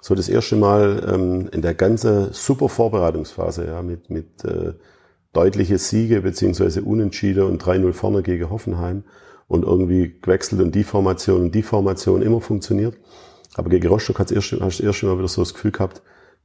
[0.00, 4.74] so das erste Mal ähm, in der ganzen super Vorbereitungsphase, ja, mit, mit äh,
[5.32, 9.04] deutliche Siege beziehungsweise Unentschiede und 3-0 vorne gegen Hoffenheim
[9.48, 12.96] und irgendwie gewechselt und die Formation und die Formation immer funktioniert.
[13.54, 16.02] Aber gegen Rostock hat es erst, hast du erst mal wieder so das Gefühl gehabt,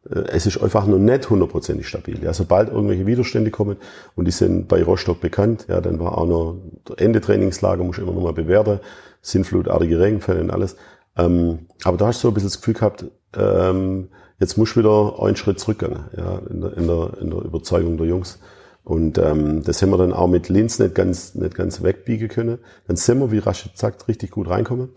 [0.09, 2.23] äh, es ist einfach nur nicht hundertprozentig stabil.
[2.23, 3.77] Ja, sobald irgendwelche Widerstände kommen
[4.15, 6.57] und die sind bei Rostock bekannt, ja, dann war auch noch
[6.97, 8.79] Ende Trainingslager, muss ich immer noch mal bewerten,
[9.21, 10.77] sinnflutartige Regenfälle und alles.
[11.17, 14.77] Ähm, aber da hast du so ein bisschen das Gefühl gehabt, ähm, jetzt muss ich
[14.77, 18.39] wieder einen Schritt zurückgehen, ja, in der, in der, in der Überzeugung der Jungs.
[18.83, 22.57] Und ähm, das haben wir dann auch mit Linz nicht ganz, nicht ganz wegbiegen können.
[22.87, 24.89] Dann sind wir, wie Rashid sagt, richtig gut reinkommen.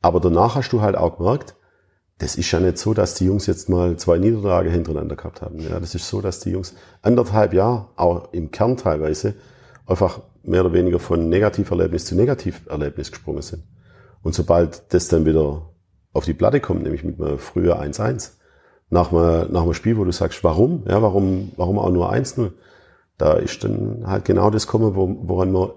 [0.00, 1.54] Aber danach hast du halt auch gemerkt,
[2.18, 5.58] das ist ja nicht so, dass die Jungs jetzt mal zwei Niederlagen hintereinander gehabt haben.
[5.60, 9.34] Ja, das ist so, dass die Jungs anderthalb Jahre, auch im Kern teilweise,
[9.86, 13.64] einfach mehr oder weniger von Negativerlebnis zu Negativerlebnis gesprungen sind.
[14.22, 15.70] Und sobald das dann wieder
[16.12, 18.32] auf die Platte kommt, nämlich mit einem früher 1-1,
[18.90, 20.84] nach einem, nach einem Spiel, wo du sagst, warum?
[20.88, 22.50] Ja, warum, warum auch nur 1-0?
[23.18, 25.70] Da ist dann halt genau das kommen, woran man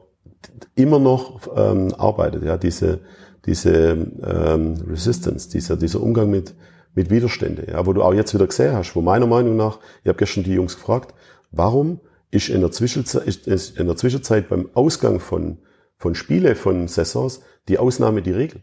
[0.76, 2.44] immer noch ähm, arbeitet.
[2.44, 3.00] Ja, diese,
[3.46, 6.56] diese ähm, Resistance, dieser, dieser Umgang mit,
[6.96, 10.08] mit Widerstände, ja, wo du auch jetzt wieder gesehen hast, wo meiner Meinung nach, ich
[10.08, 11.14] habe gestern die Jungs gefragt,
[11.52, 12.00] warum
[12.32, 15.58] ist in der Zwischenzeit, ist in der Zwischenzeit beim Ausgang von,
[16.04, 17.40] von Spiele, von Saisons,
[17.70, 18.62] die Ausnahme die Regel.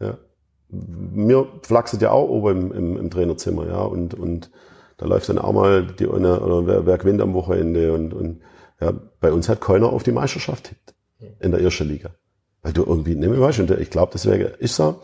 [0.00, 0.18] Ja.
[0.68, 4.50] Mir flachset ja auch oben im, im, im Trainerzimmer, ja, und, und
[4.96, 8.40] da läuft dann auch mal die eine, oder wer, wer gewinnt am Wochenende und, und
[8.80, 10.94] ja, bei uns hat keiner auf die Meisterschaft tippt
[11.38, 12.10] in der ersten Liga.
[12.62, 13.60] Weil du irgendwie mehr weißt.
[13.60, 15.00] Und ich glaube, deswegen ist so,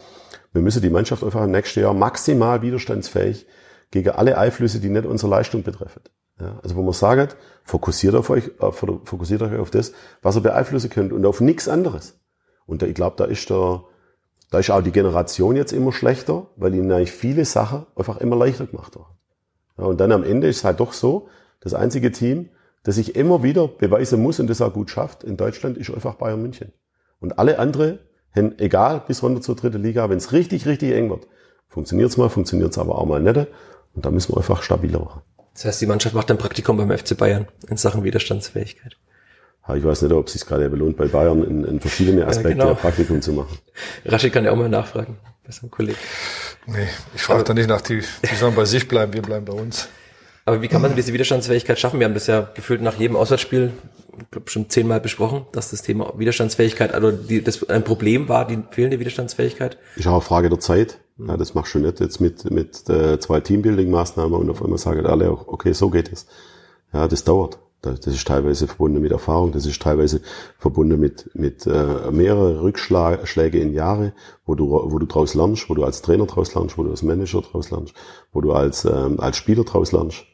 [0.53, 3.46] wir müssen die Mannschaft einfach im nächsten Jahr maximal widerstandsfähig
[3.92, 6.03] gegen alle Einflüsse, die nicht unsere Leistung betreffen.
[6.38, 10.42] Ja, also wo man sagt, fokussiert auf euch, äh, fokussiert euch auf das, was ihr
[10.42, 12.18] beeinflussen könnt und auf nichts anderes.
[12.66, 13.85] Und ich glaube, da ist der,
[14.51, 18.37] da ist auch die Generation jetzt immer schlechter, weil ihnen eigentlich viele Sachen einfach immer
[18.37, 19.16] leichter gemacht werden.
[19.79, 21.29] Ja, und dann am Ende ist es halt doch so,
[21.61, 22.51] das einzige Team,
[22.83, 26.14] das sich immer wieder beweisen muss und das auch gut schafft in Deutschland, ist einfach
[26.14, 26.72] Bayern München.
[27.18, 28.01] Und alle andere,
[28.35, 31.27] egal bis runter zur dritten Liga, wenn es richtig, richtig eng wird,
[31.68, 33.49] funktioniert's mal, funktioniert's aber auch mal nicht.
[33.94, 35.22] Und da müssen wir einfach stabiler machen.
[35.57, 38.99] Das heißt, die Mannschaft macht ein Praktikum beim FC Bayern in Sachen Widerstandsfähigkeit.
[39.75, 42.64] Ich weiß nicht, ob es sich gerade belohnt, bei Bayern in, in verschiedene Aspekte ja,
[42.66, 42.75] genau.
[42.75, 43.59] Praktikum zu machen.
[44.05, 45.99] Rashid kann ja auch mal nachfragen bei seinem Kollegen.
[46.66, 49.55] Nee, ich frage da nicht nach, die, die sollen bei sich bleiben, wir bleiben bei
[49.55, 49.88] uns.
[50.47, 52.01] Aber wie kann man diese Widerstandsfähigkeit schaffen?
[52.01, 53.73] Wir haben das ja gefühlt nach jedem Auswärtsspiel
[54.19, 58.47] ich glaube, schon zehnmal besprochen, dass das Thema Widerstandsfähigkeit, also die, das ein Problem war,
[58.47, 59.79] die fehlende Widerstandsfähigkeit.
[59.97, 60.99] Ist auch eine Frage der Zeit.
[61.19, 65.07] Ja, das machst du nicht jetzt mit, mit äh, zwei Teambuilding-Maßnahmen und auf einmal sagen
[65.07, 66.27] alle, okay, so geht es.
[66.93, 67.59] Ja, das dauert.
[67.83, 70.21] Das ist teilweise verbunden mit Erfahrung, das ist teilweise
[70.59, 74.13] verbunden mit, mit äh, mehrere Rückschläge in Jahre,
[74.45, 77.03] wo du, wo du draus lernst, wo du als Trainer draus lernst, wo du als
[77.03, 77.95] Manager draus lernst,
[78.33, 80.25] wo du als, ähm, als Spieler draus lernst.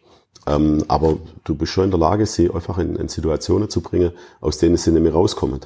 [0.47, 4.13] Ähm, aber du bist schon in der Lage, sie einfach in, in Situationen zu bringen,
[4.41, 5.61] aus denen sie nicht mehr rauskommen.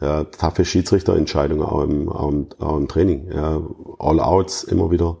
[0.00, 3.30] Ja, taffe Schiedsrichterentscheidungen auch im, auch im, auch im Training.
[3.32, 3.60] Ja,
[3.98, 5.18] All-Outs immer wieder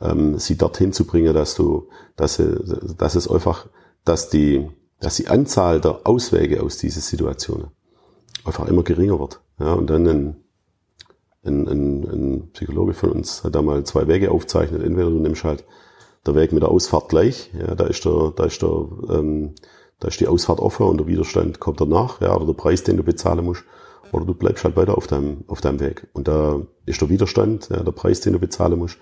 [0.00, 3.66] ähm, sie dorthin zu bringen, dass du, dass, sie, dass es einfach,
[4.04, 4.68] dass die
[5.00, 7.68] dass die Anzahl der Auswege aus dieser Situation
[8.44, 9.40] einfach immer geringer wird.
[9.58, 10.36] Ja, und dann ein,
[11.44, 14.82] ein, ein, ein Psychologe von uns hat da mal zwei Wege aufzeichnet.
[14.82, 15.64] Entweder du nimmst halt
[16.26, 19.54] der Weg mit der Ausfahrt gleich, ja, da ist der, da ist der, ähm,
[20.00, 22.96] da ist die Ausfahrt offen und der Widerstand kommt danach, ja, oder der Preis, den
[22.96, 23.64] du bezahlen musst,
[24.12, 26.06] oder du bleibst halt weiter auf deinem, auf deinem Weg.
[26.12, 28.98] Und da ist der Widerstand, ja, der Preis, den du bezahlen musst,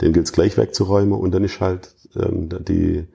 [0.00, 3.06] den gilt es gleich wegzuräumen und dann ist halt ähm, die,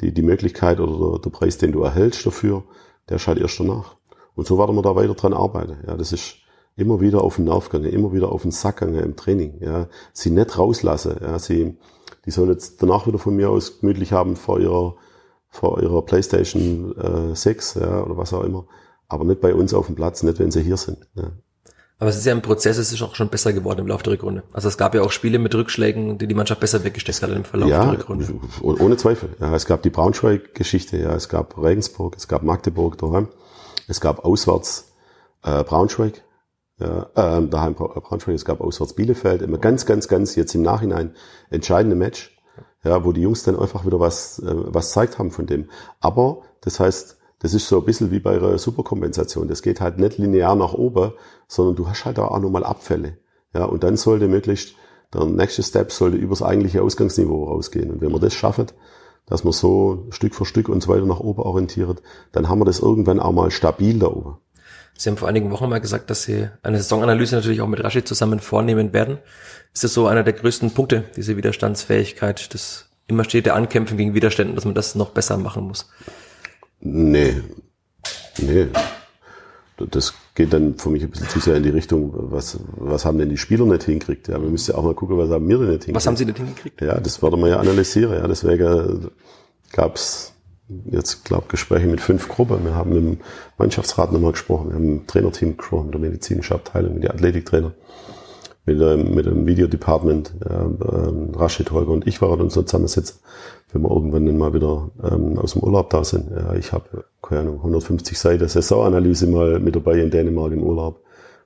[0.00, 2.64] die, die Möglichkeit oder der, der Preis, den du erhältst dafür,
[3.08, 3.96] der ist halt erst danach.
[4.34, 5.78] Und so werden wir da weiter dran arbeiten.
[5.86, 6.36] Ja, das ist
[6.76, 9.58] immer wieder auf den Nerv gehen, immer wieder auf den Sack gehen im Training.
[9.60, 11.16] Ja, sie nicht rauslassen.
[11.20, 11.76] Ja, sie,
[12.26, 14.96] die sollen jetzt danach wieder von mir aus gemütlich haben vor ihrer,
[15.48, 16.94] vor ihrer PlayStation
[17.32, 18.66] äh, 6 ja, oder was auch immer.
[19.08, 20.98] Aber nicht bei uns auf dem Platz, nicht wenn sie hier sind.
[21.14, 21.30] Ja.
[21.98, 24.14] Aber es ist ja im Prozess, es ist auch schon besser geworden im Laufe der
[24.14, 24.42] Rückrunde.
[24.52, 27.44] Also es gab ja auch Spiele mit Rückschlägen, die die Mannschaft besser weggesteckt hat im
[27.44, 28.28] Verlauf ja, der Rückrunde.
[28.60, 29.30] Ohne Zweifel.
[29.40, 33.28] Ja, es gab die Braunschweig-Geschichte, ja, es gab Regensburg, es gab Magdeburg daheim,
[33.88, 34.92] es gab auswärts
[35.42, 36.22] äh, Braunschweig,
[36.78, 41.14] ja, äh, daheim Braunschweig, es gab auswärts Bielefeld, immer ganz, ganz, ganz jetzt im Nachhinein
[41.50, 42.36] entscheidende Match,
[42.84, 45.70] ja, wo die Jungs dann einfach wieder was, äh, was zeigt haben von dem.
[46.00, 49.48] Aber das heißt, das ist so ein bisschen wie bei einer Superkompensation.
[49.48, 51.12] Das geht halt nicht linear nach oben,
[51.48, 53.18] sondern du hast halt auch nochmal Abfälle.
[53.54, 54.74] Ja, und dann sollte möglichst
[55.14, 57.90] der nächste Step sollte übers eigentliche Ausgangsniveau rausgehen.
[57.90, 58.66] Und wenn wir das schaffen,
[59.26, 62.80] dass man so Stück für Stück uns weiter nach oben orientiert, dann haben wir das
[62.80, 64.38] irgendwann auch mal stabil da oben.
[64.96, 68.08] Sie haben vor einigen Wochen mal gesagt, dass Sie eine Saisonanalyse natürlich auch mit Rashid
[68.08, 69.18] zusammen vornehmen werden.
[69.74, 74.54] Ist das so einer der größten Punkte, diese Widerstandsfähigkeit, das immer stete Ankämpfen gegen Widerständen,
[74.54, 75.88] dass man das noch besser machen muss?
[76.80, 77.42] Nee.
[78.38, 78.68] Nee.
[79.90, 83.18] Das geht dann für mich ein bisschen zu sehr in die Richtung, was, was haben
[83.18, 84.28] denn die Spieler nicht hingekriegt?
[84.28, 85.96] Ja, wir müssen ja auch mal gucken, was haben wir denn nicht hingekriegt?
[85.96, 86.80] Was haben sie nicht hingekriegt?
[86.80, 88.14] Ja, das werden wir ja analysieren.
[88.14, 89.10] Ja, deswegen
[89.72, 90.32] gab's
[90.90, 92.64] jetzt, glaube Gespräche mit fünf Gruppen.
[92.64, 93.20] Wir haben mit dem
[93.58, 97.72] Mannschaftsrat nochmal gesprochen, wir haben dem Trainerteam gesprochen, mit der medizinischen Abteilung, mit den Athletiktrainer,
[98.64, 100.34] mit dem, mit dem Videodepartment.
[100.44, 103.20] Ja, äh, Rashid, Holger und ich waren uns so zusammensitzen
[103.72, 106.30] wenn wir irgendwann mal wieder ähm, aus dem Urlaub da sind.
[106.30, 111.02] Ja, ich habe, keine Ahnung, 150 Seiten Saisonanalyse mal mit dabei in Dänemark im Urlaub.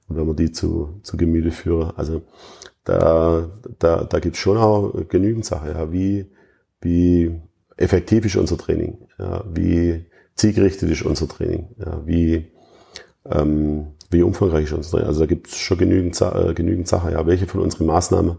[0.08, 2.22] Und wenn wir die zu, zu Gemüte führen, also
[2.84, 6.26] da, da, da gibt's schon auch genügend Sachen, ja, wie,
[6.80, 7.40] wie
[7.76, 12.50] effektiv ist unser Training, ja, wie zielgerichtet ist unser Training, ja, wie,
[13.26, 15.08] ähm, wie umfangreich ist unser Training.
[15.08, 18.38] Also da gibt's schon genügend, äh, genügend Sachen, ja, welche von unseren Maßnahmen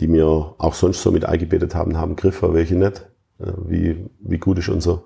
[0.00, 3.06] die wir auch sonst so mit eingebettet haben, haben Griffe, welche nicht.
[3.38, 5.04] Wie, wie gut ist unser,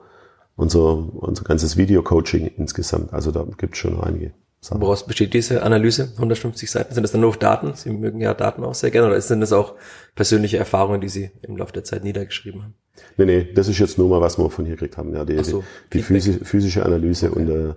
[0.57, 3.13] unser, unser ganzes Video-Coaching insgesamt.
[3.13, 4.33] Also da gibt es schon einige.
[4.63, 4.81] Sachen.
[4.81, 6.11] Woraus besteht diese Analyse?
[6.15, 6.95] 150 Seiten?
[6.95, 7.73] Sind das dann nur Daten?
[7.75, 9.09] Sie mögen ja Daten auch sehr gerne.
[9.09, 9.75] Oder sind das auch
[10.15, 12.75] persönliche Erfahrungen, die Sie im Laufe der Zeit niedergeschrieben haben?
[13.17, 15.15] Nee, nee, das ist jetzt nur mal, was wir von hier gekriegt haben.
[15.15, 17.41] Ja, die, so, die, die physische, physische Analyse okay.
[17.41, 17.75] und, äh,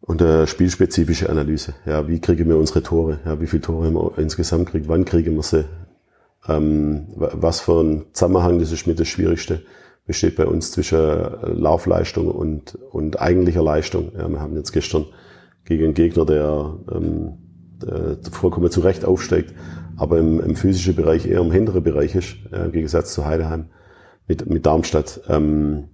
[0.00, 1.74] und äh, spielspezifische Analyse.
[1.84, 3.20] Ja, wie kriegen wir unsere Tore?
[3.24, 4.88] Ja, wie viele Tore haben wir insgesamt gekriegt?
[4.88, 5.64] Wann kriegen wir sie?
[6.48, 9.62] Ähm, was für ein Zusammenhang, das ist mit das Schwierigste,
[10.06, 14.10] besteht bei uns zwischen Laufleistung und, und eigentlicher Leistung.
[14.16, 15.06] Ja, wir haben jetzt gestern
[15.66, 17.34] gegen einen Gegner, der, ähm,
[17.82, 19.54] der vollkommen zu Recht aufsteigt,
[19.96, 23.66] aber im, im physischen Bereich eher im hinteren Bereich ist, äh, im Gegensatz zu Heideheim
[24.26, 25.20] mit, mit Darmstadt.
[25.28, 25.88] Ähm,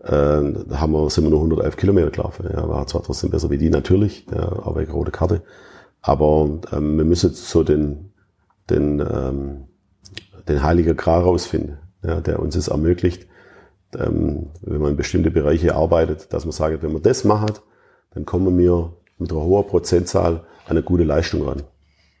[0.00, 2.48] äh, haben wir, sind wir nur 111 Kilometer gelaufen.
[2.50, 5.42] Ja, war zwar trotzdem besser wie die natürlich, ja, aber eine rote Karte.
[6.00, 8.12] Aber ähm, wir müssen so den,
[8.70, 9.64] den ähm,
[10.48, 13.26] den Heiligen Gral rausfinden, ja, der uns es ermöglicht,
[13.96, 17.62] ähm, wenn man in bestimmte Bereiche arbeitet, dass man sagt, wenn man das macht,
[18.14, 21.62] dann kommen wir mit einer hohen Prozentzahl eine gute Leistung ran.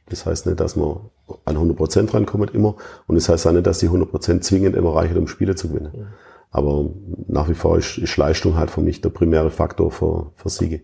[0.08, 1.00] Das heißt nicht, dass man
[1.44, 4.76] an 100 Prozent rankommt immer und das heißt auch nicht, dass die 100 Prozent zwingend
[4.76, 6.08] immer reichen, um Spiele zu gewinnen.
[6.50, 6.90] Aber
[7.26, 10.82] nach wie vor ist, ist Leistung halt für mich der primäre Faktor für, für Siege.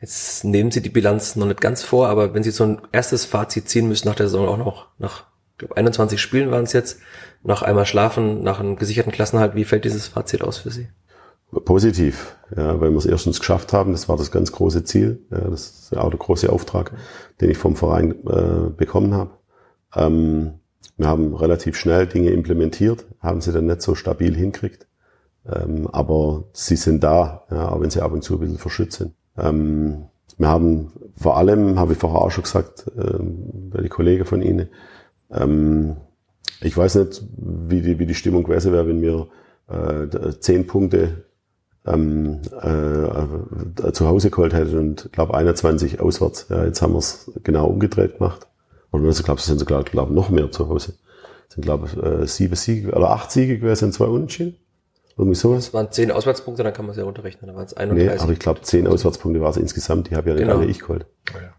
[0.00, 3.24] Jetzt nehmen Sie die Bilanz noch nicht ganz vor, aber wenn Sie so ein erstes
[3.24, 6.72] Fazit ziehen müssen nach der Saison auch noch, nach ich glaube 21 Spielen waren es
[6.72, 6.98] jetzt,
[7.44, 10.88] nach einmal schlafen, nach einem gesicherten Klassenhalt, wie fällt dieses Fazit aus für Sie?
[11.64, 15.38] Positiv, ja, weil wir es erstens geschafft haben, das war das ganz große Ziel, ja,
[15.38, 16.92] das ist auch der große Auftrag,
[17.40, 19.30] den ich vom Verein äh, bekommen habe.
[19.94, 20.54] Ähm,
[20.96, 24.86] wir haben relativ schnell Dinge implementiert, haben sie dann nicht so stabil hinkriegt,
[25.46, 28.98] ähm, aber sie sind da, ja, auch wenn sie ab und zu ein bisschen verschützt
[28.98, 29.12] sind.
[29.36, 33.18] Ähm, wir haben vor allem, habe ich vorher auch schon gesagt, äh,
[33.70, 34.68] bei die Kollegen von Ihnen,
[35.30, 35.96] ähm,
[36.60, 39.28] ich weiß nicht, wie die, wie die Stimmung gewesen wäre, wenn wir
[39.68, 41.24] äh, zehn Punkte
[41.86, 46.46] ähm, äh, zu Hause geholt hätten und glaube 21 auswärts.
[46.48, 48.46] Ja, jetzt haben wir es genau umgedreht gemacht.
[48.90, 50.94] Oder ich glaube, es sind sogar glaub, noch mehr zu Hause.
[51.48, 54.56] Es sind glaube ich äh, sieben Siege oder acht Siege gewesen, zwei Unentschieden.
[55.16, 55.68] Irgendwie sowas.
[55.68, 57.46] Es waren zehn Auswärtspunkte, dann kann man es ja runterrechnen.
[57.46, 58.22] Dann waren es Nee, 31.
[58.22, 60.10] aber ich glaube, zehn Auswärtspunkte war es insgesamt.
[60.10, 60.58] Die habe ja nicht Genau.
[60.58, 61.06] alle ich geholt.
[61.32, 61.54] Ja.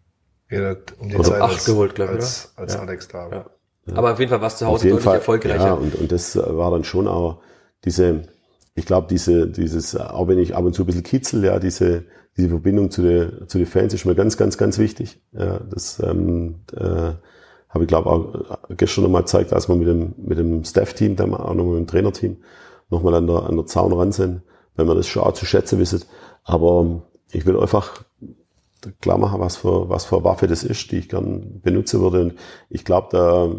[0.49, 2.79] Jeder hat um die Zeit acht als, geholt, glaub ich, als, als Ja.
[2.81, 3.45] Alex da war.
[3.87, 3.95] Ja.
[3.95, 5.15] Aber auf jeden Fall war es zu Hause deutlich Fall.
[5.15, 5.65] erfolgreicher.
[5.67, 7.39] Ja, und, und das war dann schon auch
[7.85, 8.23] diese,
[8.75, 12.03] ich glaube, diese, dieses, auch wenn ich ab und zu ein bisschen kitzel, ja, diese,
[12.37, 15.21] diese Verbindung zu den zu den Fans ist mir ganz, ganz, ganz wichtig.
[15.31, 17.13] Ja, das ähm, äh,
[17.69, 21.33] habe ich glaube auch gestern nochmal gezeigt, als wir mit dem, mit dem Staff-Team, dann
[21.33, 22.37] auch nochmal mit dem Trainerteam
[22.89, 24.41] nochmal an der, an der Zaun ran sind,
[24.75, 26.03] wenn man das schon auch zu schätzen wissen.
[26.43, 28.03] Aber ich will einfach
[29.01, 32.21] klar machen, was für, was für Waffe das ist, die ich gern benutzen würde.
[32.21, 32.33] Und
[32.69, 33.49] ich glaube, da,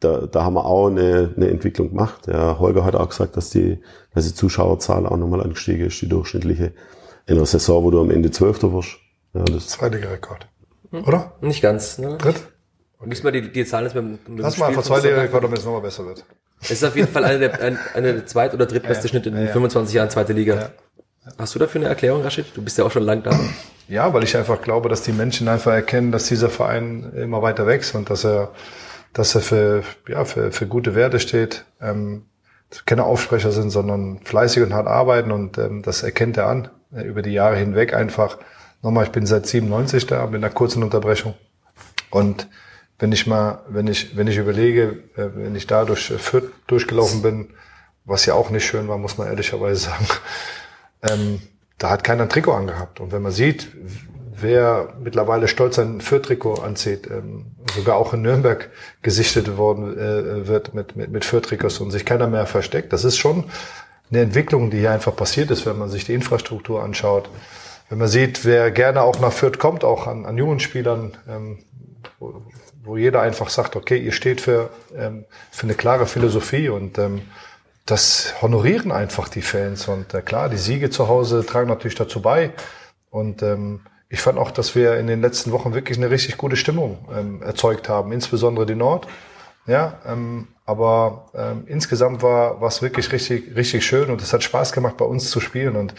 [0.00, 2.26] da, da haben wir auch eine, eine Entwicklung gemacht.
[2.26, 3.78] Ja, Holger hat auch gesagt, dass die,
[4.14, 6.72] dass die Zuschauerzahl auch nochmal angestiegen ist, die durchschnittliche.
[7.26, 8.96] In einer Saison, wo du am Ende Zwölfter wirst.
[9.34, 10.46] Ja, das, Zweitliga-Rekord.
[10.92, 11.32] Oder?
[11.42, 11.98] Nicht ganz.
[11.98, 12.16] Ne?
[12.16, 12.36] Dritt?
[13.04, 15.58] Müssen wir die, die Zahlen jetzt mit, mit dem Lass mal vom Sonntag- Zweitliga-Rekord, damit
[15.58, 16.24] es nochmal besser wird.
[16.60, 19.28] Es ist auf jeden Fall eine der, ein, eine der zweit- oder drittbeste Ja, Schnitte
[19.28, 19.52] in ja.
[19.52, 20.54] 25 Jahren zweite Liga.
[20.56, 20.70] Ja.
[21.38, 22.46] Hast du dafür eine Erklärung, Rashid?
[22.54, 23.38] Du bist ja auch schon lang da.
[23.88, 27.66] Ja, weil ich einfach glaube, dass die Menschen einfach erkennen, dass dieser Verein immer weiter
[27.66, 28.50] wächst und dass er,
[29.18, 32.26] dass er für, ja, für, für gute Werte steht, ähm,
[32.86, 37.02] keine Aufsprecher sind, sondern fleißig und hart arbeiten und ähm, das erkennt er an, äh,
[37.02, 38.38] über die Jahre hinweg einfach.
[38.80, 41.34] Nochmal, ich bin seit 97 da, mit einer kurzen Unterbrechung.
[42.10, 42.48] Und
[43.00, 46.52] wenn ich mal, wenn ich, wenn ich überlege, äh, wenn ich da durch äh, Fürth
[46.68, 47.50] durchgelaufen bin,
[48.04, 50.06] was ja auch nicht schön war, muss man ehrlicherweise sagen,
[51.02, 51.42] ähm,
[51.76, 53.00] da hat keiner ein Trikot angehabt.
[53.00, 53.68] Und wenn man sieht,
[54.40, 58.70] wer mittlerweile stolz ein Fürth-Trikot anzieht, ähm, sogar auch in Nürnberg
[59.02, 63.18] gesichtet worden äh, wird mit, mit, mit Fürth-Trikots und sich keiner mehr versteckt, das ist
[63.18, 63.44] schon
[64.10, 67.28] eine Entwicklung, die hier einfach passiert ist, wenn man sich die Infrastruktur anschaut.
[67.88, 71.58] Wenn man sieht, wer gerne auch nach Fürth kommt, auch an, an jungen Spielern, ähm,
[72.18, 72.42] wo,
[72.82, 77.22] wo jeder einfach sagt, okay, ihr steht für, ähm, für eine klare Philosophie und ähm,
[77.86, 79.88] das honorieren einfach die Fans.
[79.88, 82.52] Und äh, klar, die Siege zu Hause tragen natürlich dazu bei.
[83.10, 86.56] Und ähm, ich fand auch, dass wir in den letzten Wochen wirklich eine richtig gute
[86.56, 89.06] Stimmung ähm, erzeugt haben, insbesondere die Nord.
[89.66, 94.72] Ja, ähm, aber ähm, insgesamt war was wirklich richtig, richtig schön und es hat Spaß
[94.72, 95.76] gemacht, bei uns zu spielen.
[95.76, 95.94] Und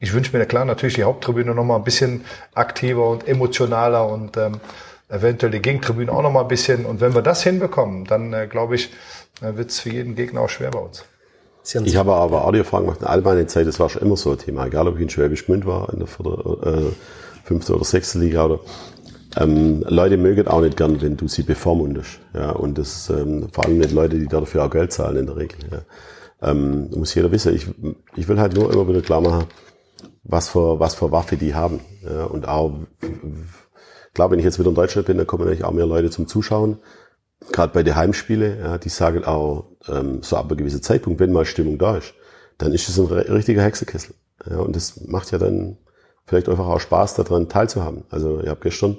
[0.00, 2.24] ich wünsche mir klar natürlich die Haupttribüne noch mal ein bisschen
[2.54, 4.60] aktiver und emotionaler und ähm,
[5.08, 6.84] eventuell die Gegentribüne auch noch mal ein bisschen.
[6.84, 8.90] Und wenn wir das hinbekommen, dann äh, glaube ich,
[9.40, 11.04] äh, wird es für jeden Gegner auch schwer bei uns.
[11.84, 14.38] Ich habe aber Audiofragen gemacht in all meiner Zeit, das war schon immer so ein
[14.38, 16.30] Thema, egal ob ich in Schwäbisch Gmünd war, in der vierte,
[16.64, 16.92] äh,
[17.44, 18.60] fünfte oder sechste Liga oder
[19.36, 22.18] ähm, Leute mögen auch nicht gerne, wenn du sie bevormundest.
[22.34, 25.36] Ja, und das ähm, vor allem nicht Leute, die dafür auch Geld zahlen in der
[25.36, 25.58] Regel.
[25.70, 26.50] Ja.
[26.50, 27.54] Ähm, muss jeder wissen.
[27.54, 27.66] Ich,
[28.16, 29.44] ich will halt nur immer wieder klar machen,
[30.24, 31.80] was für, was für Waffe die haben.
[32.02, 32.72] Ja, und auch,
[34.14, 36.26] klar, wenn ich jetzt wieder in Deutschland bin, dann kommen natürlich auch mehr Leute zum
[36.26, 36.78] Zuschauen.
[37.52, 41.32] Gerade bei den Heimspielen, ja, die sagen auch, ähm, so ab einem gewissen Zeitpunkt, wenn
[41.32, 42.14] mal Stimmung da ist,
[42.58, 44.14] dann ist es ein ri- richtiger Hexenkessel.
[44.50, 45.78] Ja, und das macht ja dann
[46.26, 48.04] vielleicht einfach auch Spaß daran teilzuhaben.
[48.10, 48.98] Also ich habe gestern,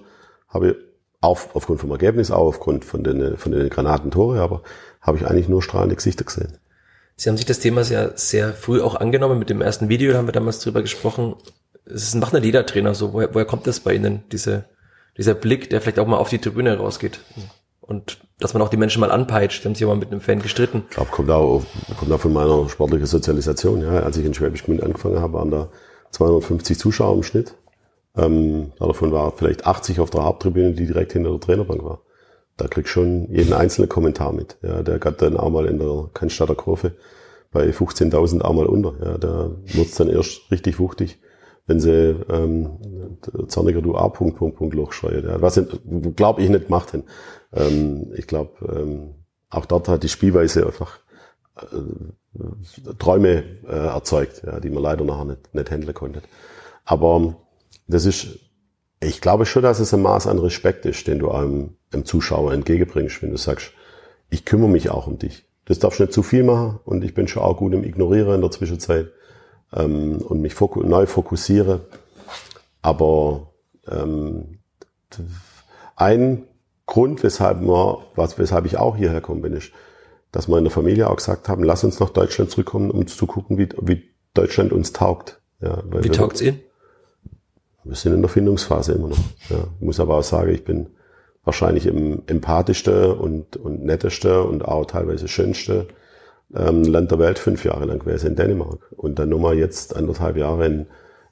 [0.50, 0.76] habe ich
[1.22, 4.62] auf, aufgrund vom Ergebnis, auch aufgrund von den, von den Granatentore, aber
[5.02, 6.58] habe ich eigentlich nur strahlende Gesichter gesehen.
[7.16, 9.38] Sie haben sich das Thema sehr, sehr früh auch angenommen.
[9.40, 11.36] Mit dem ersten Video da haben wir damals drüber gesprochen.
[11.86, 13.14] Es ist- macht nicht jeder Trainer so.
[13.14, 14.66] Woher, woher kommt das bei Ihnen, diese,
[15.18, 17.20] dieser Blick, der vielleicht auch mal auf die Tribüne rausgeht?
[17.82, 19.62] Und dass man auch die Menschen mal anpeitscht.
[19.62, 20.84] Sie haben sich ja mal mit einem Fan gestritten.
[20.90, 21.62] Ich glaube, kommt auch,
[22.00, 23.82] kommt auch von meiner sportlichen Sozialisation.
[23.82, 25.70] Ja, als ich in Schwäbisch Gmünd angefangen habe, waren da
[26.12, 27.56] 250 Zuschauer im Schnitt.
[28.16, 32.02] Ähm, davon war vielleicht 80 auf der Haupttribüne, die direkt hinter der Trainerbank war.
[32.58, 34.58] Da kriegst schon jeden einzelnen Kommentar mit.
[34.62, 36.94] Ja, der geht dann auch mal in der Cannstatter Kurve
[37.52, 38.94] bei 15.000 auch mal unter.
[39.04, 41.20] Ja, da wird's dann erst richtig wuchtig,
[41.68, 44.10] wenn sie ähm, Zorniger du A.
[44.10, 45.26] Punkt, Punkt, Punkt Loch schreien.
[45.26, 45.60] Ja, was
[46.16, 47.04] glaube ich nicht gemacht haben.
[47.54, 49.16] Ähm, ich glaube, ähm,
[49.50, 51.00] auch dort hat die Spielweise einfach
[51.72, 56.22] äh, Träume äh, erzeugt, ja, die man leider nachher nicht, nicht handeln konnte.
[56.86, 57.36] Aber
[57.88, 58.40] das ist,
[59.00, 62.54] ich glaube schon, dass es ein Maß an Respekt ist, den du einem, einem Zuschauer
[62.54, 63.72] entgegenbringst, wenn du sagst,
[64.30, 65.46] ich kümmere mich auch um dich.
[65.66, 68.36] Das darfst du nicht zu viel machen und ich bin schon auch gut im Ignorieren
[68.36, 69.12] in der Zwischenzeit
[69.74, 71.82] ähm, und mich foku neu fokussiere.
[72.82, 73.54] Aber
[73.88, 74.60] ähm,
[75.96, 76.44] ein
[76.86, 79.72] Grund, weshalb, wir, was, weshalb ich auch hierher gekommen bin, ist,
[80.32, 83.26] dass wir in der Familie auch gesagt haben, lass uns nach Deutschland zurückkommen, um zu
[83.28, 85.42] gucken, wie, wie Deutschland uns taugt.
[85.62, 86.60] Ja, Wie wir- taugt's Ihnen?
[87.84, 89.18] wir sind in der Findungsphase immer noch.
[89.50, 89.58] Ja.
[89.80, 90.88] Ich muss aber auch sagen, ich bin
[91.44, 95.88] wahrscheinlich im empathischste und, und netteste und auch teilweise schönste
[96.54, 98.92] ähm, Land der Welt fünf Jahre lang gewesen in Dänemark.
[98.96, 100.86] Und dann nochmal jetzt anderthalb Jahre in,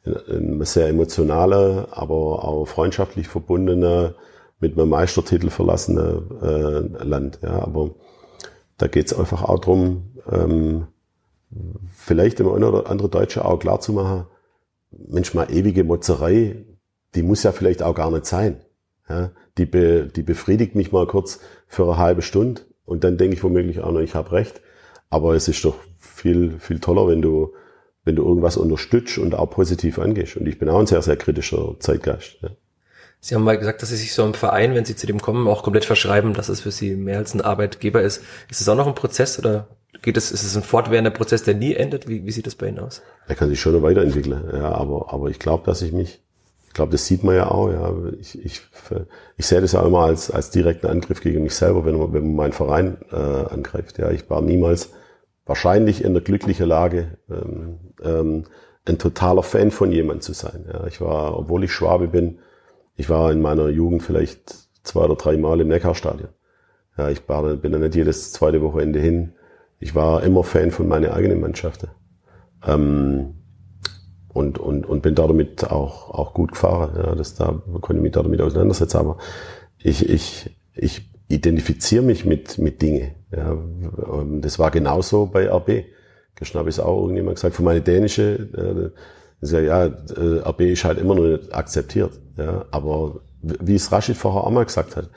[0.04, 0.14] in,
[0.58, 4.16] in sehr emotionale, aber auch freundschaftlich verbundene,
[4.62, 7.40] mit einem Meistertitel verlassene äh, Land.
[7.42, 7.62] Ja.
[7.64, 7.92] Aber
[8.80, 10.88] da geht es einfach auch drum, ähm,
[11.96, 14.26] vielleicht dem einen oder andere Deutsche auch klar zu machen,
[14.92, 16.66] Mensch, mal ewige Motzerei,
[17.14, 18.62] die muss ja vielleicht auch gar nicht sein.
[19.08, 23.36] Ja, die, be, die befriedigt mich mal kurz für eine halbe Stunde und dann denke
[23.36, 24.62] ich womöglich auch noch, ich habe recht.
[25.10, 27.54] Aber es ist doch viel, viel toller, wenn du,
[28.04, 30.38] wenn du irgendwas unterstützt und auch positiv angehst.
[30.38, 32.38] Und ich bin auch ein sehr, sehr kritischer Zeitgeist.
[32.42, 32.50] Ja.
[33.22, 35.48] Sie haben mal gesagt, dass Sie sich so im Verein, wenn Sie zu dem kommen,
[35.48, 38.24] auch komplett verschreiben, dass es für Sie mehr als ein Arbeitgeber ist.
[38.50, 39.68] Ist es auch noch ein Prozess oder
[40.02, 42.08] geht es, ist es ein fortwährender Prozess, der nie endet?
[42.08, 43.02] Wie, wie sieht das bei Ihnen aus?
[43.28, 46.22] Er kann sich schon noch weiterentwickeln, ja, aber, aber ich glaube, dass ich mich,
[46.68, 47.94] ich glaube, das sieht man ja auch, ja.
[48.20, 48.62] Ich, ich,
[49.36, 52.24] ich sehe das ja immer als, als direkten Angriff gegen mich selber, wenn man, wenn
[52.24, 53.98] man meinen Verein äh, angreift.
[53.98, 54.92] Ja, ich war niemals
[55.46, 58.44] wahrscheinlich in der glücklichen Lage, ähm, ähm,
[58.86, 60.66] ein totaler Fan von jemand zu sein.
[60.72, 62.40] Ja, ich war, obwohl ich Schwabe bin,
[63.00, 66.28] ich war in meiner Jugend vielleicht zwei oder drei Mal im Neckarstadion.
[66.98, 69.32] Ja, ich war, bin da nicht jedes zweite Wochenende hin.
[69.80, 71.88] Ich war immer Fan von meiner eigenen Mannschaft.
[72.68, 73.36] Ähm,
[74.28, 76.92] und, und, und bin damit auch, auch gut gefahren.
[76.98, 78.98] Ja, das, da konnte ich mich damit auseinandersetzen.
[78.98, 79.18] Aber
[79.78, 83.16] ich, ich, ich identifiziere mich mit, mit Dinge.
[83.32, 83.58] Ja,
[84.42, 85.86] das war genauso bei RB.
[86.42, 88.92] Ich es auch irgendjemand gesagt, für meine dänische,
[89.42, 92.12] äh, ja, äh, RB ist halt immer noch nicht akzeptiert.
[92.38, 95.10] Ja, aber wie es Rashid vorher auch mal gesagt hat,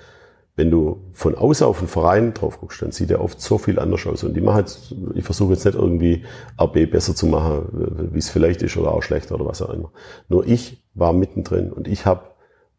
[0.55, 3.79] wenn du von außen auf den Verein drauf guckst, dann sieht er oft so viel
[3.79, 4.23] anders aus.
[4.23, 6.25] Und ich mache jetzt, ich versuche jetzt nicht irgendwie
[6.61, 9.91] RB besser zu machen, wie es vielleicht ist oder auch schlechter oder was auch immer.
[10.29, 12.23] Nur ich war mittendrin und ich habe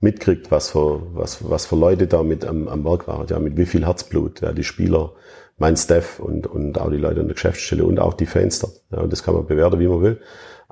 [0.02, 3.58] mitkriegt, was für, was, was für Leute da mit am, am Werk waren, ja, mit
[3.58, 5.14] wie viel Herzblut, ja, die Spieler,
[5.58, 8.82] mein Staff und, und auch die Leute in der Geschäftsstelle und auch die Fans dort.
[8.92, 10.20] Ja, und das kann man bewerten, wie man will.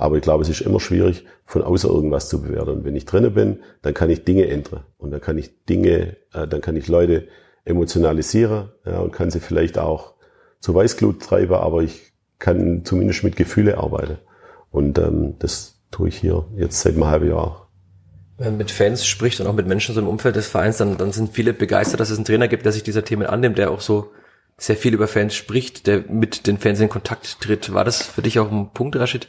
[0.02, 2.84] Aber ich glaube, es ist immer schwierig, von außen irgendwas zu bewerten.
[2.84, 4.84] Wenn ich drinnen bin, dann kann ich Dinge ändern.
[4.98, 7.28] Und dann kann ich Dinge, äh, dann kann ich Leute
[7.66, 10.16] emotionalisieren ja, und kann sie vielleicht auch
[10.60, 14.18] zu Weißglut treiben, aber ich kann zumindest mit Gefühle arbeiten.
[14.72, 17.70] Und ähm, das tue ich hier jetzt seit einem halben Jahr.
[18.40, 20.98] Wenn man mit Fans spricht und auch mit Menschen so im Umfeld des Vereins, dann,
[20.98, 23.70] dann sind viele begeistert, dass es einen Trainer gibt, der sich dieser Themen annimmt, der
[23.70, 24.10] auch so
[24.58, 27.72] sehr viel über Fans spricht, der mit den Fans in Kontakt tritt.
[27.72, 29.28] War das für dich auch ein Punkt, Rashid,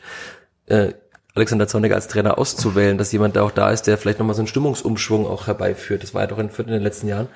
[0.66, 0.92] äh,
[1.34, 4.42] Alexander Zorniger als Trainer auszuwählen, dass jemand da auch da ist, der vielleicht nochmal so
[4.42, 6.02] einen Stimmungsumschwung auch herbeiführt.
[6.02, 7.28] Das war ja doch in den letzten Jahren.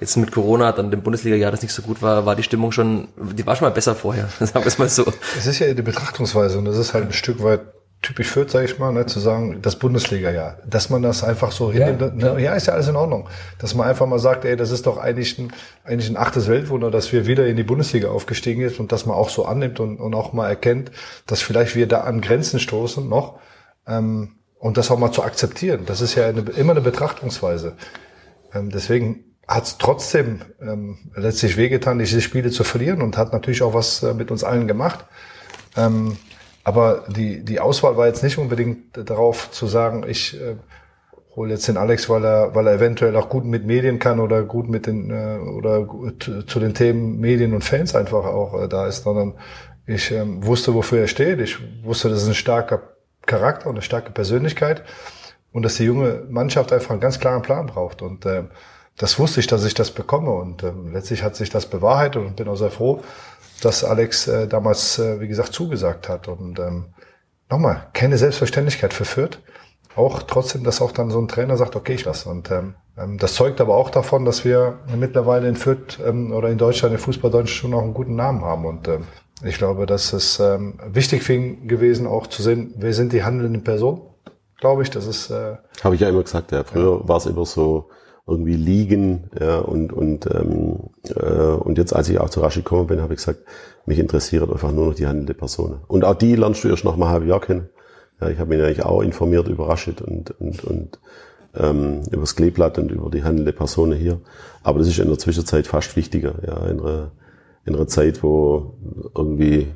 [0.00, 3.08] Jetzt mit Corona, dann dem Bundesliga-Jahr, das nicht so gut war, war die Stimmung schon,
[3.16, 5.10] die war schon mal besser vorher, sagen wir es mal so.
[5.38, 7.62] Es ist ja die Betrachtungsweise und das ist halt ein Stück weit
[8.02, 10.58] typisch Fürth, sage ich mal, ne, zu sagen, das Bundesliga-Jahr.
[10.64, 13.28] Dass man das einfach so ja, hinnimmt, ne, ja, ist ja alles in Ordnung.
[13.58, 15.52] Dass man einfach mal sagt, ey, das ist doch eigentlich ein,
[15.84, 19.16] eigentlich ein achtes Weltwunder, dass wir wieder in die Bundesliga aufgestiegen ist und dass man
[19.16, 20.92] auch so annimmt und, und auch mal erkennt,
[21.26, 23.40] dass vielleicht wir da an Grenzen stoßen noch.
[23.86, 25.84] Ähm, und das auch mal zu akzeptieren.
[25.86, 27.74] Das ist ja eine, immer eine Betrachtungsweise.
[28.52, 33.62] Ähm, deswegen hat es trotzdem ähm, letztlich wehgetan, diese Spiele zu verlieren und hat natürlich
[33.62, 35.06] auch was äh, mit uns allen gemacht.
[35.76, 36.18] Ähm,
[36.68, 40.56] aber die, die Auswahl war jetzt nicht unbedingt darauf zu sagen, ich äh,
[41.34, 44.42] hole jetzt den Alex, weil er, weil er eventuell auch gut mit Medien kann oder
[44.42, 45.88] gut mit den äh, oder
[46.46, 49.32] zu den Themen Medien und Fans einfach auch äh, da ist, sondern
[49.86, 51.40] ich ähm, wusste, wofür er steht.
[51.40, 52.82] Ich wusste, das ist ein starker
[53.24, 54.82] Charakter und eine starke Persönlichkeit
[55.52, 58.02] und dass die junge Mannschaft einfach einen ganz klaren Plan braucht.
[58.02, 58.42] Und äh,
[58.98, 60.32] das wusste ich, dass ich das bekomme.
[60.32, 63.00] Und äh, letztlich hat sich das bewahrheitet und bin auch sehr froh,
[63.60, 66.28] dass Alex äh, damals, äh, wie gesagt, zugesagt hat.
[66.28, 66.86] Und ähm,
[67.50, 69.40] nochmal, keine Selbstverständlichkeit für Fürth.
[69.96, 72.28] Auch trotzdem, dass auch dann so ein Trainer sagt, okay, ich lasse.
[72.28, 76.50] Und ähm, ähm, das zeugt aber auch davon, dass wir mittlerweile in Fürth ähm, oder
[76.50, 78.64] in Deutschland, in Fußball schon auch einen guten Namen haben.
[78.64, 79.04] Und ähm,
[79.42, 83.24] ich glaube, das ist ähm, wichtig für ihn gewesen, auch zu sehen, wer sind die
[83.24, 84.02] handelnden Personen.
[84.58, 85.30] Glaube ich, das ist.
[85.30, 86.64] Äh, Habe ich ja immer gesagt, ja.
[86.64, 87.08] Früher ja.
[87.08, 87.88] war es immer so,
[88.28, 89.30] irgendwie liegen.
[89.40, 93.14] Ja, und, und, ähm, äh, und jetzt, als ich auch zu Rashi gekommen bin, habe
[93.14, 93.40] ich gesagt,
[93.86, 95.80] mich interessiert einfach nur noch die handelnde Person.
[95.88, 97.68] Und auch die lernst du erst nach einem halben Jahr kennen.
[98.20, 100.98] Ja, ich habe mich eigentlich auch informiert über Rashid und, und, und
[101.54, 104.20] ähm, über das Kleeblatt und über die handelnde Person hier.
[104.62, 106.34] Aber das ist in der Zwischenzeit fast wichtiger.
[106.46, 107.12] Ja, in einer,
[107.64, 108.74] in einer Zeit, wo
[109.16, 109.68] irgendwie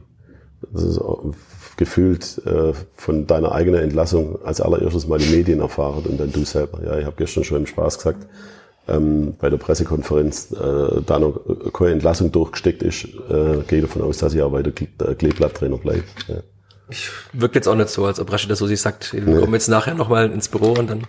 [1.76, 6.44] gefühlt äh, von deiner eigenen Entlassung als allererstes mal die Medien erfahren und dann du
[6.44, 6.80] selber.
[6.84, 8.26] Ja, ich habe gestern schon im Spaß gesagt,
[8.88, 11.40] ähm, bei der Pressekonferenz äh, da noch
[11.72, 16.04] keine Entlassung durchgesteckt ist, äh, gehe davon aus, dass ich auch weiter äh, Kleeblatttrainer bleibe.
[16.28, 16.36] Ja.
[16.90, 19.14] Ich wirkt jetzt auch nicht so, als ob Rashid das so sich sagt.
[19.14, 19.40] Wir nee.
[19.40, 21.06] kommen jetzt nachher nochmal ins Büro und dann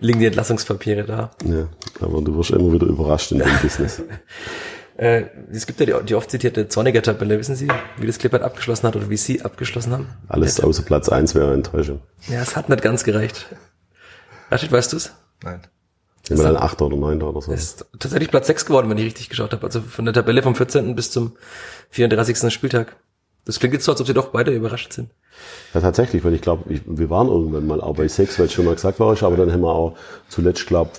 [0.00, 1.30] liegen die Entlassungspapiere da.
[1.44, 1.68] Ja,
[2.00, 4.02] aber du wirst immer wieder überrascht in dem Business.
[4.98, 7.38] Äh, es gibt ja die, die oft zitierte Zorniger-Tabelle.
[7.38, 7.68] Wissen Sie,
[7.98, 10.08] wie das Clippert abgeschlossen hat oder wie Sie abgeschlossen haben?
[10.26, 12.00] Alles außer Platz eins wäre Enttäuschung.
[12.28, 13.46] Ja, es hat nicht ganz gereicht.
[14.50, 15.12] Rashid, weißt du's?
[15.44, 15.60] Nein.
[16.28, 17.52] Immer dann Achter oder Neunter oder so.
[17.52, 19.64] Ist tatsächlich Platz sechs geworden, wenn ich richtig geschaut habe.
[19.64, 20.94] Also von der Tabelle vom 14.
[20.96, 21.36] bis zum
[21.90, 22.52] 34.
[22.52, 22.96] Spieltag.
[23.44, 25.10] Das klingt jetzt so, als ob sie doch beide überrascht sind.
[25.72, 28.64] Ja, tatsächlich, weil ich glaube, wir waren irgendwann mal auch bei sechs, weil es schon
[28.64, 29.96] mal gesagt war, aber dann haben wir auch
[30.28, 30.90] zuletzt, glaube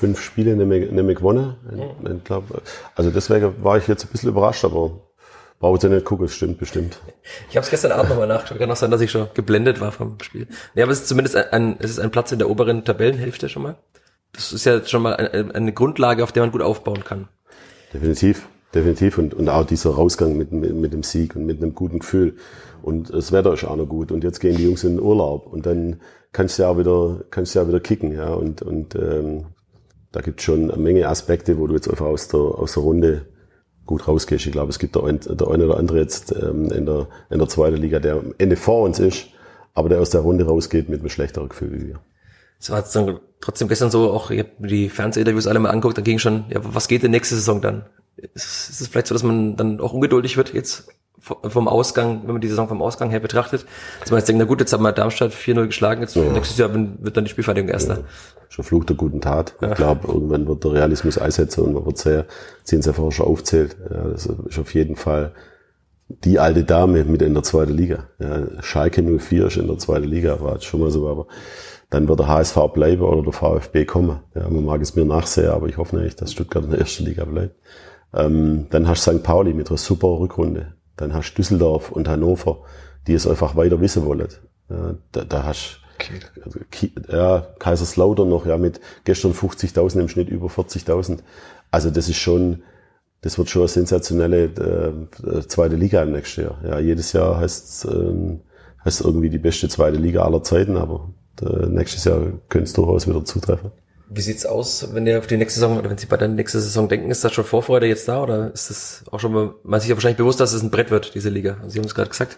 [0.00, 1.56] fünf Spiele nicht mehr, nicht mehr gewonnen.
[1.72, 2.44] Ich, ich glaub,
[2.94, 4.92] also deswegen war ich jetzt ein bisschen überrascht, aber
[5.58, 6.98] braucht ihr nicht gucken, es stimmt bestimmt.
[7.50, 8.58] Ich habe es gestern Abend nochmal nachgeschaut.
[8.58, 10.48] Kann auch sein, dass ich schon geblendet war vom Spiel.
[10.74, 13.50] Nee, aber es ist zumindest ein, ein, es ist ein Platz in der oberen Tabellenhälfte
[13.50, 13.76] schon mal.
[14.32, 17.28] Das ist ja schon mal eine, eine Grundlage, auf der man gut aufbauen kann.
[17.92, 19.18] Definitiv, definitiv.
[19.18, 22.36] Und, und auch dieser Rausgang mit, mit, mit dem Sieg und mit einem guten Gefühl.
[22.80, 24.12] Und das Wetter ist auch noch gut.
[24.12, 25.46] Und jetzt gehen die Jungs in den Urlaub.
[25.46, 26.00] Und dann
[26.32, 28.12] kannst du ja auch wieder, kannst du ja wieder kicken.
[28.12, 28.32] Ja.
[28.32, 29.46] Und, und ähm,
[30.12, 32.82] da gibt es schon eine Menge Aspekte, wo du jetzt einfach aus der, aus der
[32.82, 33.26] Runde
[33.86, 34.46] gut rausgehst.
[34.46, 37.38] Ich glaube, es gibt der, ein, der eine oder andere jetzt ähm, in, der, in
[37.38, 39.28] der zweiten Liga, der am Ende vor uns ist,
[39.74, 42.00] aber der aus der Runde rausgeht mit einem schlechteren Gefühl wie wir.
[42.58, 46.02] Es war dann trotzdem gestern so, auch ich habe die Fernsehinterviews alle mal angeguckt, da
[46.02, 47.86] ging schon, ja, was geht denn nächste Saison dann?
[48.16, 50.88] Ist, ist es vielleicht so, dass man dann auch ungeduldig wird jetzt
[51.20, 53.66] vom Ausgang, wenn man die Saison vom Ausgang her betrachtet,
[54.00, 56.22] dass man jetzt denkt, na gut, jetzt haben wir Darmstadt 4-0 geschlagen, jetzt ja.
[56.22, 57.98] nächstes Jahr wird dann die Spielvereinigung erster.
[57.98, 58.04] Ja.
[58.48, 59.54] Schon Flug der guten Tat.
[59.60, 59.70] Ja.
[59.70, 62.26] Ich glaube, irgendwann wird der Realismus einsetzen und man wird sehr,
[62.64, 63.76] sehen sie vorher schon aufzählt.
[63.90, 65.32] Ja, das ist auf jeden Fall
[66.08, 68.08] die alte Dame mit in der zweiten Liga.
[68.18, 71.26] Ja, Schalke 04 ist in der zweiten Liga, war jetzt schon mal so, aber
[71.90, 74.20] dann wird der HSV bleiben oder der VfB kommen.
[74.34, 77.04] Ja, man mag es mir nachsehen, aber ich hoffe nicht, dass Stuttgart in der ersten
[77.04, 77.56] Liga bleibt.
[78.12, 79.22] Ähm, dann hast du St.
[79.22, 80.74] Pauli mit einer super Rückrunde.
[81.00, 82.60] Dann hast du Düsseldorf und Hannover,
[83.06, 84.28] die es einfach weiter wissen wollen.
[84.68, 86.20] Ja, da, da hast Kiel.
[86.44, 86.60] Also,
[87.12, 91.18] ja, Kaiserslautern noch, ja, mit gestern 50.000 im Schnitt über 40.000.
[91.70, 92.62] Also das ist schon,
[93.20, 96.58] das wird schon eine sensationelle äh, zweite Liga im nächsten Jahr.
[96.64, 98.40] Ja, jedes Jahr heißt ähm,
[98.84, 101.10] heißt irgendwie die beste zweite Liga aller Zeiten, aber
[101.42, 103.70] äh, nächstes Jahr könnte es durchaus wieder zutreffen.
[104.12, 106.60] Wie sieht's aus, wenn ihr auf die nächste Saison oder wenn Sie bei der nächsten
[106.60, 109.78] Saison denken, ist das schon Vorfreude jetzt da oder ist das auch schon mal, man
[109.78, 111.58] sich ja wahrscheinlich bewusst, dass es ein Brett wird, diese Liga?
[111.68, 112.36] Sie haben es gerade gesagt.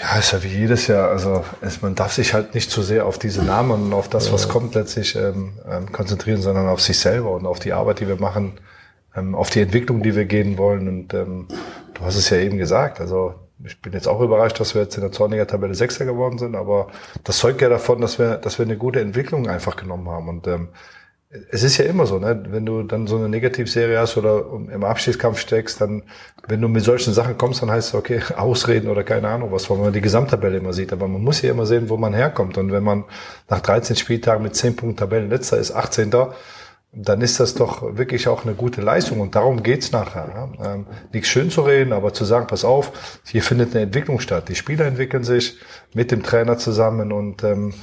[0.00, 1.08] Ja, ist ja wie jedes Jahr.
[1.10, 4.32] Also es, man darf sich halt nicht zu sehr auf diese Namen und auf das,
[4.32, 8.06] was kommt, letztlich ähm, ähm, konzentrieren, sondern auf sich selber und auf die Arbeit, die
[8.06, 8.60] wir machen,
[9.16, 10.86] ähm, auf die Entwicklung, die wir gehen wollen.
[10.86, 11.48] Und ähm,
[11.94, 13.00] du hast es ja eben gesagt.
[13.00, 13.34] Also
[13.64, 16.54] ich bin jetzt auch überrascht, dass wir jetzt in der Zorniger Tabelle Sechster geworden sind,
[16.56, 16.88] aber
[17.22, 20.28] das zeugt ja davon, dass wir, dass wir eine gute Entwicklung einfach genommen haben.
[20.28, 20.68] Und ähm,
[21.50, 22.44] es ist ja immer so, ne?
[22.48, 26.04] wenn du dann so eine Negativserie hast oder im Abschiedskampf steckst, dann,
[26.46, 29.68] wenn du mit solchen Sachen kommst, dann heißt es, okay, Ausreden oder keine Ahnung was,
[29.70, 30.92] weil man die Gesamttabelle immer sieht.
[30.92, 32.58] Aber man muss ja immer sehen, wo man herkommt.
[32.58, 33.04] Und wenn man
[33.48, 36.10] nach 13 Spieltagen mit 10 Punkten Tabellenletzter ist, 18
[36.96, 39.20] dann ist das doch wirklich auch eine gute Leistung.
[39.20, 40.50] Und darum geht's nachher.
[40.58, 40.74] Ja?
[40.74, 44.48] Ähm, nichts schön zu reden, aber zu sagen, pass auf, hier findet eine Entwicklung statt.
[44.48, 45.58] Die Spieler entwickeln sich
[45.94, 47.74] mit dem Trainer zusammen und, ähm,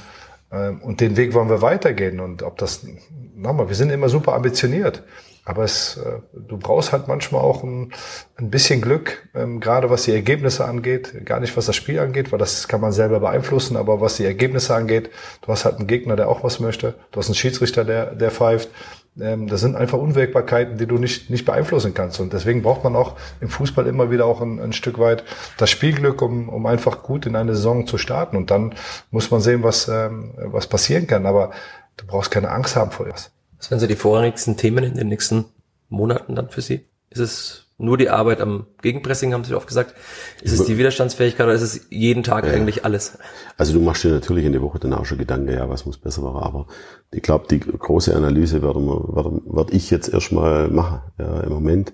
[0.50, 2.20] ähm, und den Weg wollen wir weitergehen.
[2.20, 2.86] Und ob das,
[3.34, 5.02] nochmal, wir sind immer super ambitioniert.
[5.44, 7.92] Aber es, äh, du brauchst halt manchmal auch ein,
[8.36, 12.30] ein bisschen Glück, ähm, gerade was die Ergebnisse angeht, gar nicht was das Spiel angeht,
[12.30, 15.10] weil das kann man selber beeinflussen, aber was die Ergebnisse angeht,
[15.40, 18.30] du hast halt einen Gegner, der auch was möchte, du hast einen Schiedsrichter, der, der
[18.30, 18.70] pfeift,
[19.14, 22.18] das sind einfach Unwägbarkeiten, die du nicht, nicht beeinflussen kannst.
[22.18, 25.24] Und deswegen braucht man auch im Fußball immer wieder auch ein, ein Stück weit
[25.58, 28.38] das Spielglück, um, um einfach gut in eine Saison zu starten.
[28.38, 28.74] Und dann
[29.10, 31.26] muss man sehen, was, ähm, was passieren kann.
[31.26, 31.50] Aber
[31.98, 33.30] du brauchst keine Angst haben vor das.
[33.58, 35.44] Was wären so die vorrangigsten Themen in den nächsten
[35.90, 36.86] Monaten dann für Sie?
[37.10, 39.94] Ist es nur die Arbeit am Gegenpressing, haben Sie oft gesagt.
[40.40, 42.52] Ist es die Widerstandsfähigkeit oder ist es jeden Tag ja.
[42.52, 43.18] eigentlich alles?
[43.56, 45.98] Also du machst dir natürlich in der Woche dann auch schon Gedanken, ja, was muss
[45.98, 46.36] besser werden.
[46.36, 46.66] Aber
[47.10, 51.00] ich glaube, die große Analyse werde, werde, werde ich jetzt erstmal machen.
[51.18, 51.92] Ja, Im Moment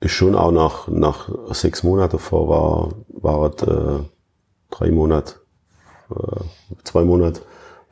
[0.00, 4.04] ist schon auch nach, nach sechs Monaten vor war, war es äh,
[4.70, 5.34] drei Monate,
[6.10, 6.40] äh,
[6.84, 7.42] zwei Monate,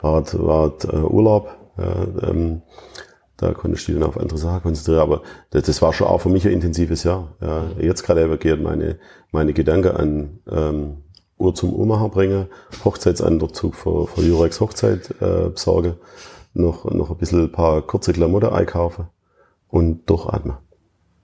[0.01, 1.55] war es, war es, äh, Urlaub.
[1.77, 2.61] Ja, ähm,
[3.39, 4.99] da konnte ich dann auf andere Sachen konzentrieren.
[4.99, 5.21] Aber
[5.51, 7.35] das, das, war schon auch für mich ein intensives Jahr.
[7.41, 8.99] Ja, jetzt gerade übergeht meine,
[9.31, 10.97] meine Gedanken an ähm,
[11.37, 12.47] Uhr zum Uhrmacher bringen,
[12.83, 15.95] Hochzeitsanzug für, für Jurex Hochzeit äh, besorgen,
[16.53, 19.07] noch, noch ein bisschen ein paar kurze Klamotten einkaufen
[19.69, 20.57] und durchatmen.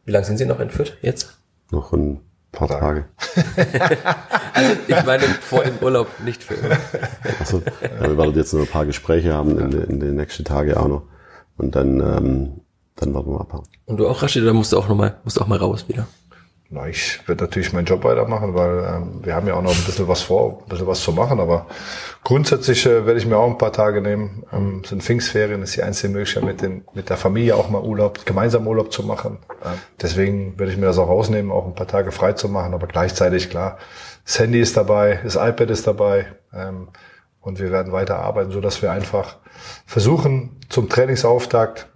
[0.05, 1.37] Wie lange sind Sie noch in Fürth jetzt?
[1.71, 2.21] Noch ein
[2.53, 3.05] paar Tage.
[4.53, 6.77] also ich meine vor dem Urlaub, nicht für immer.
[7.39, 10.75] Also, ja, wir werden jetzt noch ein paar Gespräche haben in, in den nächsten Tagen
[10.75, 11.01] auch noch.
[11.57, 12.61] Und dann, ähm,
[12.95, 13.67] dann werden wir abhauen.
[13.85, 15.85] Und du auch, Rashid, oder musst du auch noch mal, musst du auch mal raus
[15.87, 16.07] wieder?
[16.69, 19.83] Na, ich werde natürlich meinen Job weitermachen, weil ähm, wir haben ja auch noch ein
[19.85, 21.39] bisschen was vor, ein bisschen was zu machen.
[21.39, 21.67] Aber
[22.23, 24.43] grundsätzlich äh, werde ich mir auch ein paar Tage nehmen.
[24.51, 28.25] Ähm, sind Pfingstferien ist die einzige Möglichkeit, mit, den, mit der Familie auch mal Urlaub,
[28.25, 29.37] gemeinsam Urlaub zu machen.
[29.63, 32.73] Ähm, deswegen werde ich mir das auch rausnehmen, auch ein paar Tage frei zu machen.
[32.73, 33.77] Aber gleichzeitig, klar,
[34.25, 36.25] das Handy ist dabei, das iPad ist dabei.
[36.51, 36.87] Ähm,
[37.45, 39.37] und wir werden weiter arbeiten, so dass wir einfach
[39.85, 41.87] versuchen, zum Trainingsauftakt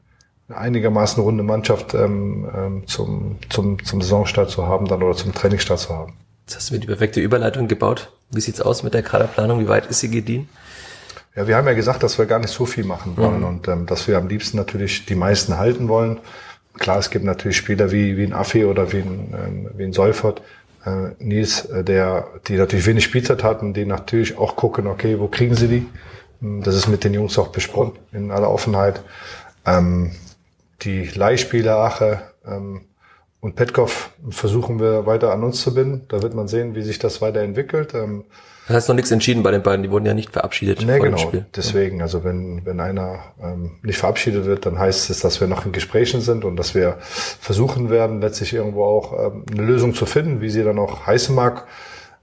[0.48, 5.80] einigermaßen runde Mannschaft ähm, ähm, zum, zum, zum Saisonstart zu haben dann oder zum Trainingsstart
[5.80, 6.14] zu haben.
[6.46, 8.12] Jetzt hast du mir die perfekte Überleitung gebaut.
[8.32, 9.60] Wie sieht's aus mit der Kaderplanung?
[9.60, 10.48] Wie weit ist sie gediehen?
[11.36, 13.46] Ja, wir haben ja gesagt, dass wir gar nicht so viel machen wollen mhm.
[13.46, 16.20] und ähm, dass wir am liebsten natürlich die meisten halten wollen.
[16.78, 19.94] Klar, es gibt natürlich Spieler wie, wie ein Affe oder wie ein, ähm, wie ein
[19.94, 20.42] Seufert,
[20.86, 25.28] äh, Nils, äh, der, die natürlich wenig Spielzeit hatten, die natürlich auch gucken, okay, wo
[25.28, 25.86] kriegen sie die?
[26.42, 29.02] Hm, das ist mit den Jungs auch besprochen, in aller Offenheit.
[29.66, 30.12] Ähm,
[30.82, 32.82] die Leihspieler Ache ähm,
[33.42, 36.06] und Petkov versuchen wir weiter an uns zu binden.
[36.10, 37.94] Da wird man sehen, wie sich das weiterentwickelt.
[37.94, 38.26] Ähm,
[38.70, 40.86] das heißt noch nichts entschieden bei den beiden, die wurden ja nicht verabschiedet.
[40.86, 41.18] Nee, genau.
[41.18, 41.44] Spiel.
[41.56, 45.66] Deswegen, also wenn, wenn einer ähm, nicht verabschiedet wird, dann heißt es, dass wir noch
[45.66, 50.06] in Gesprächen sind und dass wir versuchen werden, letztlich irgendwo auch ähm, eine Lösung zu
[50.06, 51.66] finden, wie sie dann auch heißen mag.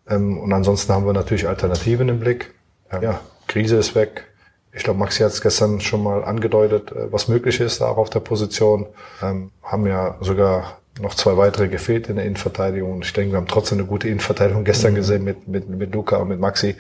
[0.08, 2.54] Ähm, und ansonsten haben wir natürlich Alternativen im Blick.
[3.02, 3.18] Ja,
[3.48, 4.26] Krise ist weg.
[4.72, 8.08] Ich glaube, Maxi hat es gestern schon mal angedeutet, äh, was möglich ist auch auf
[8.08, 8.86] der Position.
[9.20, 13.02] Ähm, haben ja sogar noch zwei weitere gefehlt in der Innenverteidigung.
[13.02, 14.96] Ich denke, wir haben trotzdem eine gute Innenverteidigung gestern mhm.
[14.96, 16.76] gesehen mit, mit, mit Luca und mit Maxi.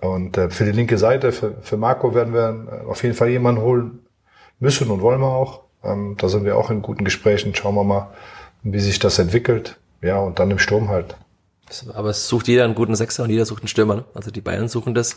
[0.00, 3.28] Und äh, für die linke Seite, für, für Marco werden wir äh, auf jeden Fall
[3.28, 4.00] jemanden holen
[4.58, 5.62] müssen und wollen wir auch.
[5.84, 7.54] Ähm, da sind wir auch in guten Gesprächen.
[7.54, 8.12] Schauen wir mal,
[8.62, 9.76] wie sich das entwickelt.
[10.02, 11.16] Ja, und dann im Sturm halt.
[11.94, 13.96] Aber es sucht jeder einen guten Sechser und jeder sucht einen Stürmer.
[13.96, 14.04] Ne?
[14.14, 15.16] Also die Bayern suchen das.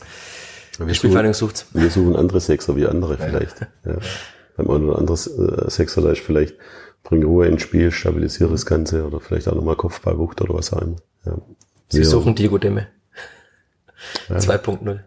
[0.77, 3.61] Wir die Spielvereinigung sucht Wir suchen andere Sechser wie andere vielleicht.
[3.85, 3.91] Ja.
[3.91, 3.97] ja.
[4.57, 6.55] Beim einen oder anderen äh, Sechser da ist vielleicht
[7.03, 10.81] bring Ruhe ins Spiel, stabilisiere das Ganze oder vielleicht auch nochmal Kopfballwucht oder was auch
[10.81, 10.95] immer.
[11.25, 11.37] Ja.
[11.89, 12.87] Sie suchen Diego Demme.
[14.29, 14.37] Ja.
[14.37, 14.99] 2.0.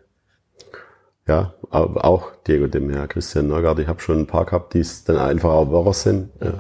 [1.29, 3.81] Ja, auch Diego Demme, ja, Christian Neugard.
[3.81, 6.31] Ich habe schon ein paar gehabt, die es dann einfach auch Wörter sind.
[6.41, 6.55] Ja.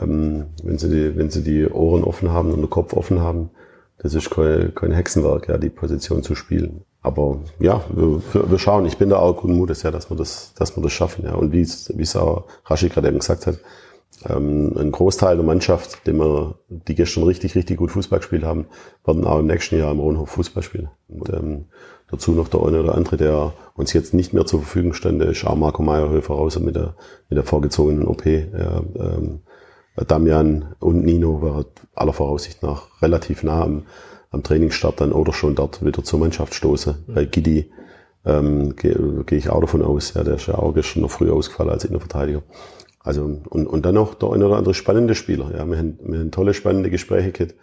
[0.00, 3.50] Ähm, wenn sie die, wenn sie die Ohren offen haben und den Kopf offen haben,
[3.98, 6.84] das ist kein, kein Hexenwerk, ja, die Position zu spielen.
[7.02, 8.86] Aber ja, wir, wir schauen.
[8.86, 11.34] Ich bin da auch guten Mutes, ja, dass wir das, dass wir das schaffen, ja.
[11.34, 13.58] Und wie es, wie es auch Rashi gerade eben gesagt hat,
[14.28, 18.66] ähm, ein Großteil der Mannschaft, die, wir, die gestern richtig, richtig gut Fußball gespielt haben,
[19.04, 20.90] werden auch im nächsten Jahr im Rohnhof Fußball spielen.
[21.08, 21.64] Und, ähm,
[22.10, 25.44] dazu noch der eine oder andere, der uns jetzt nicht mehr zur Verfügung stände, ist
[25.46, 26.94] auch Marco Meyerhöfer raus mit der,
[27.28, 28.26] mit der vorgezogenen OP.
[28.26, 29.40] Ja, ähm,
[30.06, 33.82] Damian und Nino waren aller Voraussicht nach relativ nah am,
[34.30, 37.04] am Trainingsstart dann oder schon dort wieder zur Mannschaft stoße.
[37.08, 37.70] Bei Gidi
[38.24, 41.30] ähm, gehe geh ich auch davon aus, ja, der ist ja auch gestern noch früh
[41.30, 42.42] ausgefallen als Innenverteidiger.
[43.02, 45.50] Also, und, und dann noch der eine oder andere spannende Spieler.
[45.56, 47.54] Ja, wir haben, wir haben tolle, spannende Gespräche gehabt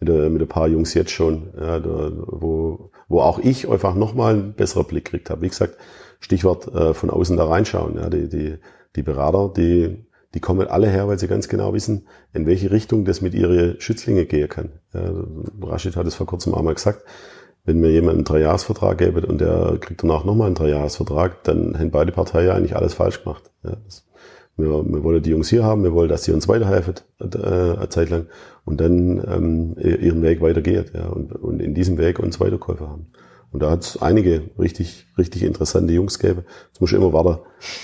[0.00, 4.34] mit, mit ein paar Jungs jetzt schon, ja, da, wo, wo auch ich einfach nochmal
[4.34, 5.42] einen besseren Blick gekriegt habe.
[5.42, 5.76] Wie gesagt,
[6.20, 7.96] Stichwort äh, von außen da reinschauen.
[7.96, 8.58] Ja, die, die,
[8.96, 13.04] die Berater, die, die kommen alle her, weil sie ganz genau wissen, in welche Richtung
[13.04, 14.70] das mit ihren Schützlinge gehen kann.
[14.94, 15.12] Ja,
[15.62, 17.02] Rashid hat es vor kurzem einmal gesagt,
[17.64, 21.90] wenn mir jemand einen Dreijahresvertrag gäbe und der kriegt danach nochmal einen Dreijahresvertrag, dann haben
[21.90, 23.50] beide Parteien eigentlich alles falsch gemacht.
[23.62, 24.04] Ja, das,
[24.56, 27.88] wir, wir wollen die Jungs hier haben, wir wollen, dass sie uns weiterhelfen äh, eine
[27.88, 28.26] Zeit lang
[28.64, 33.06] und dann ähm, ihren Weg weitergeht ja, und, und in diesem Weg uns Weiterkäufer haben.
[33.50, 36.44] Und da hat es einige richtig, richtig interessante Jungs gegeben.
[36.68, 37.40] Jetzt muss ich immer warten,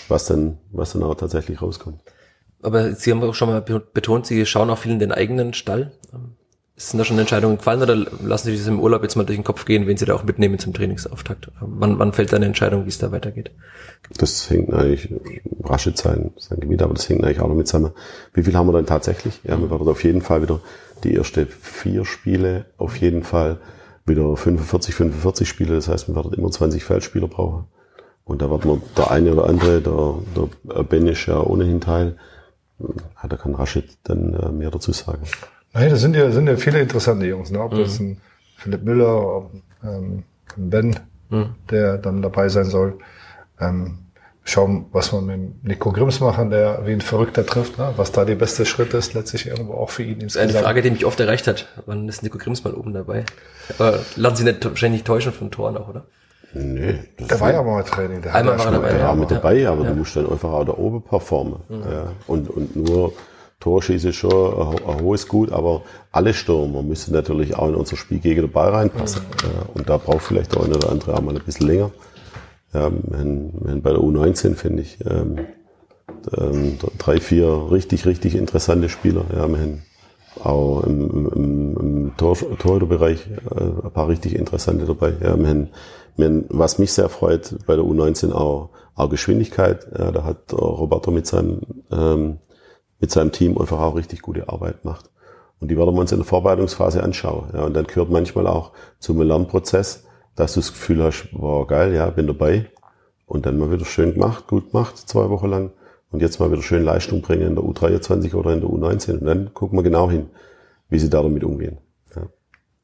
[0.08, 2.00] was dann, was dann auch tatsächlich rauskommt.
[2.62, 5.92] Aber Sie haben auch schon mal betont, Sie schauen auch viel in den eigenen Stall.
[6.80, 9.42] Sind da schon Entscheidungen gefallen oder lassen Sie das im Urlaub jetzt mal durch den
[9.42, 11.50] Kopf gehen, wen Sie da auch mitnehmen zum Trainingsauftakt?
[11.60, 13.50] Wann, wann fällt da eine Entscheidung, wie es da weitergeht?
[14.16, 15.12] Das hängt eigentlich,
[15.64, 17.90] rasche sein, sein Gebiet, aber das hängt eigentlich auch noch mit zusammen.
[18.32, 19.40] Wie viel haben wir dann tatsächlich?
[19.42, 20.60] Ja, wir werden auf jeden Fall wieder
[21.02, 23.58] die erste vier Spiele, auf jeden Fall
[24.06, 25.74] wieder 45, 45 Spiele.
[25.74, 27.66] Das heißt, wir werden immer 20 Feldspieler brauchen.
[28.24, 30.14] Und da wird man der eine oder andere, der,
[30.62, 32.16] der Ben ist ja ohnehin Teil,
[32.78, 35.22] da kann Rashid dann äh, mehr dazu sagen.
[35.72, 37.60] Nein, das sind ja, sind ja viele interessante Jungs, ne?
[37.60, 37.78] Ob mhm.
[37.78, 38.20] das ein
[38.56, 39.52] Philipp Müller, ob,
[39.84, 40.24] ähm,
[40.56, 40.96] ein Ben,
[41.30, 41.54] mhm.
[41.70, 42.98] der dann dabei sein soll.
[43.60, 43.98] Ähm,
[44.44, 47.92] schauen, was wir mit Nico Grimms machen, der wie ein Verrückter trifft, ne?
[47.96, 50.20] was da der beste Schritt ist, letztlich irgendwo auch für ihn.
[50.20, 50.50] Insgesamt.
[50.50, 51.68] Eine Frage, die mich oft erreicht hat.
[51.86, 53.24] Wann ist Nico Grimms mal oben dabei?
[53.78, 56.06] Aber lassen Sie nicht wahrscheinlich täuschen von Toren auch, oder?
[56.54, 56.98] Nee.
[57.18, 58.22] Der war ja mal Training.
[58.22, 58.92] Der Einmal war er dabei.
[58.92, 59.90] Der war mit dabei, aber ja.
[59.90, 61.60] du musst dann einfach auch da oben performen.
[61.68, 61.82] Mhm.
[61.82, 62.12] Ja.
[62.26, 63.12] Und, und nur
[63.60, 65.82] Torschieße ist schon ein, ein, hohes Gut, aber
[66.12, 69.22] alle Stürmer müssen natürlich auch in unser Spiel gegen den Ball reinpassen.
[69.22, 69.70] Mhm.
[69.74, 71.90] Und da braucht vielleicht der eine oder andere auch mal ein bisschen länger.
[72.72, 75.38] Ja, wir haben bei der U19, finde ich, ähm,
[76.36, 79.24] ähm, drei, vier richtig, richtig interessante Spieler.
[79.32, 79.82] Ja, wir haben
[80.44, 85.14] auch im, im, im Tor, Torhüterbereich äh, ein paar richtig interessante dabei.
[85.20, 85.68] Ja, wir haben,
[86.16, 89.88] wir haben, was mich sehr freut, bei der U19 auch, auch Geschwindigkeit.
[89.98, 92.38] Ja, da hat Roberto mit seinem ähm,
[93.00, 95.10] mit seinem Team einfach auch richtig gute Arbeit macht.
[95.60, 97.50] Und die werden wir uns in der Vorbereitungsphase anschauen.
[97.52, 100.04] Ja, und dann gehört manchmal auch zum Lernprozess,
[100.36, 102.66] dass du das Gefühl hast, wow, geil, ja, bin dabei.
[103.26, 105.70] Und dann mal wieder schön gemacht, gut gemacht, zwei Wochen lang.
[106.10, 109.26] und jetzt mal wieder schön Leistung bringen in der U23 oder in der U19 und
[109.26, 110.30] dann gucken wir genau hin,
[110.88, 111.78] wie sie da damit umgehen.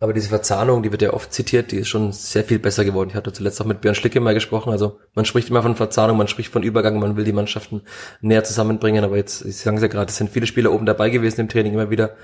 [0.05, 3.09] Aber diese Verzahnung, die wird ja oft zitiert, die ist schon sehr viel besser geworden.
[3.09, 4.71] Ich hatte zuletzt auch mit Björn Schlicke mal gesprochen.
[4.71, 7.81] Also man spricht immer von Verzahnung, man spricht von Übergang, man will die Mannschaften
[8.21, 9.03] näher zusammenbringen.
[9.03, 11.49] Aber jetzt, ich sagen Sie ja gerade, es sind viele Spieler oben dabei gewesen im
[11.49, 12.17] Training immer wieder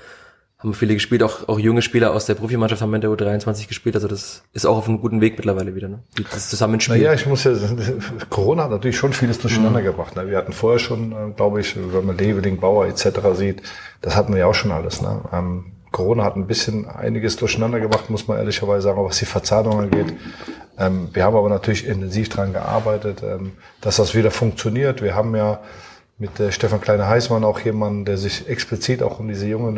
[0.59, 3.95] haben viele gespielt, auch, auch junge Spieler aus der Profimannschaft haben in der U23 gespielt,
[3.95, 6.03] also das ist auch auf einem guten Weg mittlerweile wieder, ne?
[6.31, 6.97] Das Zusammenspiel.
[6.97, 7.53] Naja, ich muss ja,
[8.29, 9.85] Corona hat natürlich schon vieles durcheinander mhm.
[9.85, 10.15] gebracht.
[10.15, 10.29] Ne?
[10.29, 13.07] Wir hatten vorher schon, äh, glaube ich, wenn man Leveling, Bauer etc.
[13.33, 13.63] sieht,
[14.01, 15.01] das hatten wir ja auch schon alles.
[15.01, 15.21] Ne?
[15.33, 19.79] Ähm, Corona hat ein bisschen einiges durcheinander gebracht, muss man ehrlicherweise sagen, was die Verzahnung
[19.79, 20.13] angeht.
[20.77, 25.01] Ähm, wir haben aber natürlich intensiv dran gearbeitet, ähm, dass das wieder funktioniert.
[25.01, 25.59] Wir haben ja
[26.17, 29.77] mit äh, Stefan Kleine-Heißmann auch jemanden, der sich explizit auch um diese jungen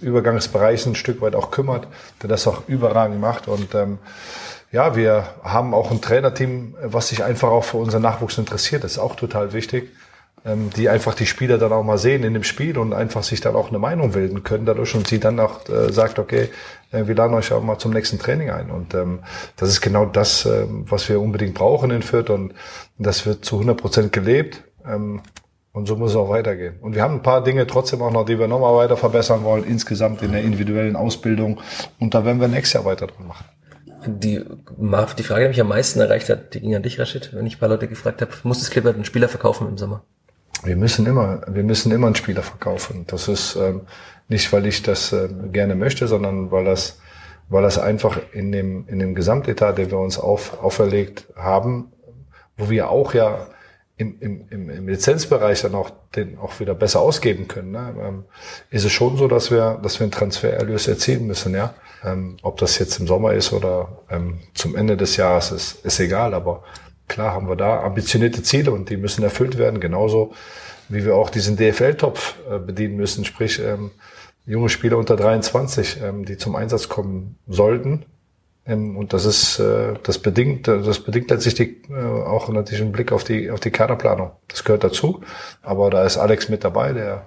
[0.00, 1.86] äh, Übergangsbereiche ein Stück weit auch kümmert,
[2.20, 3.48] der das auch überragend macht.
[3.48, 3.98] Und ähm,
[4.70, 8.84] ja, wir haben auch ein Trainerteam, was sich einfach auch für unseren Nachwuchs interessiert.
[8.84, 9.90] Das ist auch total wichtig,
[10.44, 13.54] die einfach die Spieler dann auch mal sehen in dem Spiel und einfach sich dann
[13.54, 16.48] auch eine Meinung bilden können dadurch und sie dann auch äh, sagt, okay,
[16.90, 18.70] äh, wir laden euch auch mal zum nächsten Training ein.
[18.70, 19.20] Und ähm,
[19.56, 22.54] das ist genau das, äh, was wir unbedingt brauchen in Fürth und
[22.98, 24.64] das wird zu 100 Prozent gelebt.
[24.84, 25.22] Ähm,
[25.72, 26.74] und so muss es auch weitergehen.
[26.82, 29.64] Und wir haben ein paar Dinge trotzdem auch noch, die wir nochmal weiter verbessern wollen,
[29.64, 31.60] insgesamt in der individuellen Ausbildung.
[31.98, 33.46] Und da werden wir nächstes Jahr weiter dran machen.
[34.04, 37.46] Die, die Frage, die mich am meisten erreicht hat, die ging an dich, Rashid, wenn
[37.46, 40.04] ich ein paar Leute gefragt habe, muss das Clipper einen Spieler verkaufen im Sommer?
[40.64, 43.04] Wir müssen immer, wir müssen immer einen Spieler verkaufen.
[43.08, 43.82] Das ist ähm,
[44.28, 47.00] nicht, weil ich das äh, gerne möchte, sondern weil das,
[47.48, 51.92] weil das einfach in dem, in dem Gesamtetat, den wir uns auf, auferlegt haben,
[52.56, 53.46] wo wir auch ja
[53.96, 57.94] im, im, im, Lizenzbereich dann auch den auch wieder besser ausgeben können, ne?
[58.00, 58.24] ähm,
[58.70, 61.74] ist es schon so, dass wir, dass wir einen Transfererlös erzielen müssen, ja.
[62.04, 66.00] Ähm, ob das jetzt im Sommer ist oder ähm, zum Ende des Jahres ist, ist
[66.00, 66.64] egal, aber
[67.12, 70.32] klar haben wir da ambitionierte Ziele und die müssen erfüllt werden, genauso
[70.88, 73.90] wie wir auch diesen DFL-Topf äh, bedienen müssen, sprich ähm,
[74.46, 78.04] junge Spieler unter 23, ähm, die zum Einsatz kommen sollten,
[78.66, 82.92] ähm, und das ist, äh, das bedingt, das bedingt letztlich die, äh, auch natürlich einen
[82.92, 84.32] Blick auf die, auf die Kaderplanung.
[84.48, 85.22] Das gehört dazu.
[85.62, 87.26] Aber da ist Alex mit dabei, der,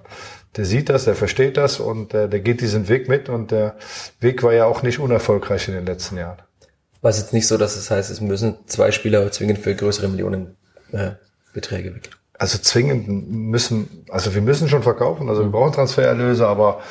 [0.56, 3.76] der sieht das, der versteht das und der, der geht diesen Weg mit und der
[4.20, 6.38] Weg war ja auch nicht unerfolgreich in den letzten Jahren.
[7.02, 10.08] War es jetzt nicht so, dass es heißt, es müssen zwei Spieler zwingend für größere
[10.08, 10.56] Millionen
[10.92, 11.12] äh,
[11.52, 12.10] Beträge weg?
[12.38, 16.82] Also zwingend müssen, also wir müssen schon verkaufen, also wir brauchen Transfererlöse, aber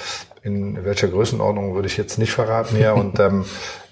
[0.41, 3.45] in welcher Größenordnung würde ich jetzt nicht verraten hier und ähm,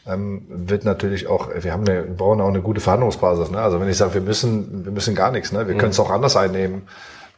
[0.08, 3.52] ähm, wird natürlich auch, wir haben eine, wir brauchen auch eine gute Verhandlungsbasis.
[3.52, 3.60] Ne?
[3.60, 5.68] Also wenn ich sage, wir müssen, wir müssen gar nichts, ne?
[5.68, 5.80] wir mhm.
[5.80, 6.84] können es auch anders einnehmen.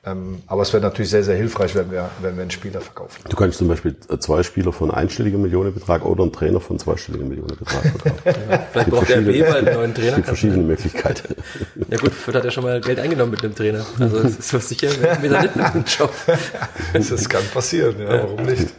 [0.07, 3.23] Ähm, aber es wäre natürlich sehr, sehr hilfreich, wenn wir, wenn wir einen Spieler verkaufen.
[3.27, 7.81] Du kannst zum Beispiel zwei Spieler von einstelligem Millionenbetrag oder einen Trainer von zweistelligem Millionenbetrag
[7.81, 8.21] verkaufen.
[8.51, 10.09] ja, vielleicht braucht der Weber einen neuen Trainer.
[10.09, 11.35] Es gibt verschiedene Möglichkeiten.
[11.89, 13.85] Ja gut, Fürth hat ja schon mal Geld eingenommen mit dem Trainer.
[13.99, 14.89] Also es ist so sicher,
[15.21, 16.11] wir da nicht mit dem Job.
[16.93, 18.73] das kann passieren, ja, warum nicht?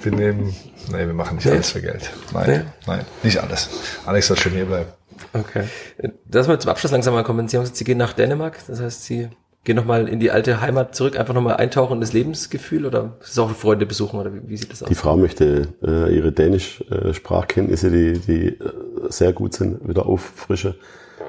[0.00, 0.54] Wir nehmen,
[0.90, 2.10] nee, wir machen nicht alles für Geld.
[2.32, 2.60] Nein, nee?
[2.86, 3.68] nein, nicht alles.
[4.06, 4.90] Alex soll schon hier bleiben.
[5.32, 5.64] Okay.
[6.30, 7.48] Lass mal zum Abschluss langsam mal kommen.
[7.48, 8.58] Sie haben gesagt, Sie gehen nach Dänemark.
[8.66, 9.28] Das heißt, Sie
[9.66, 13.38] gehen nochmal in die alte Heimat zurück, einfach nochmal eintauchen in das Lebensgefühl oder ist
[13.38, 14.88] auch Freunde besuchen oder wie, wie sieht das aus?
[14.88, 18.72] Die Frau möchte äh, ihre Dänisch-Sprachkenntnisse, äh, die, die äh,
[19.08, 20.76] sehr gut sind, wieder auffrischen.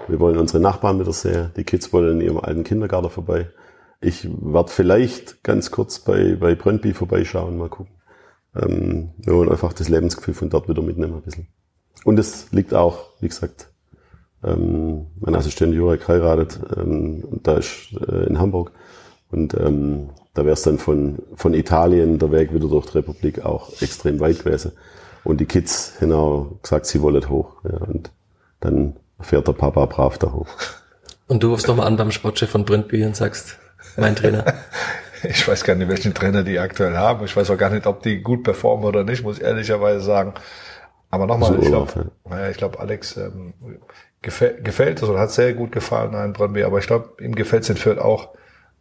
[0.08, 1.52] Wir wollen unsere Nachbarn wieder sehen.
[1.58, 3.50] Die Kids wollen in ihrem alten Kindergarten vorbei.
[4.00, 7.96] Ich werde vielleicht ganz kurz bei, bei Brøndby vorbeischauen, mal gucken.
[8.56, 11.48] Ähm, wir wollen einfach das Lebensgefühl von dort wieder mitnehmen ein bisschen.
[12.06, 13.72] Und es liegt auch, wie gesagt,
[14.44, 18.72] ähm, mein Assistent Jurek heiratet, ähm, da ist äh, in Hamburg.
[19.32, 23.44] Und ähm, da wäre es dann von, von Italien der Weg wieder durch die Republik
[23.44, 24.72] auch extrem weit gewesen.
[25.24, 27.54] Und die Kids haben auch gesagt, sie wollen hoch.
[27.64, 28.12] Ja, und
[28.60, 30.48] dann fährt der Papa brav da hoch.
[31.28, 33.58] Und du rufst nochmal an beim Sportchef von Brindby und sagst,
[33.98, 34.46] mein Trainer.
[35.24, 37.26] Ich weiß gar nicht, welchen Trainer die aktuell haben.
[37.26, 40.36] Ich weiß auch gar nicht, ob die gut performen oder nicht, muss ich ehrlicherweise sagen.
[41.18, 43.54] Aber nochmal, so ich glaube, naja, ich glaube, Alex ähm,
[44.22, 47.64] gefällt, gefällt es oder hat sehr gut gefallen in Brøndby, aber ich glaube, ihm gefällt
[47.64, 48.30] es in Fürth auch.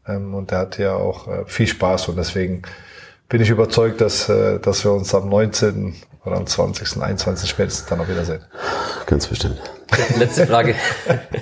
[0.06, 2.62] Ähm, und er hat ja auch äh, viel Spaß und deswegen
[3.30, 5.94] bin ich überzeugt, dass, äh, dass wir uns am 19.
[6.26, 7.48] oder am 20., 21.
[7.48, 8.44] spätestens dann auch wiedersehen.
[9.06, 9.58] Ganz bestimmt.
[10.18, 10.74] Letzte Frage.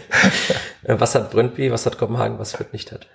[0.85, 3.09] was hat Brøndby, was hat Kopenhagen, was Fürth nicht hat?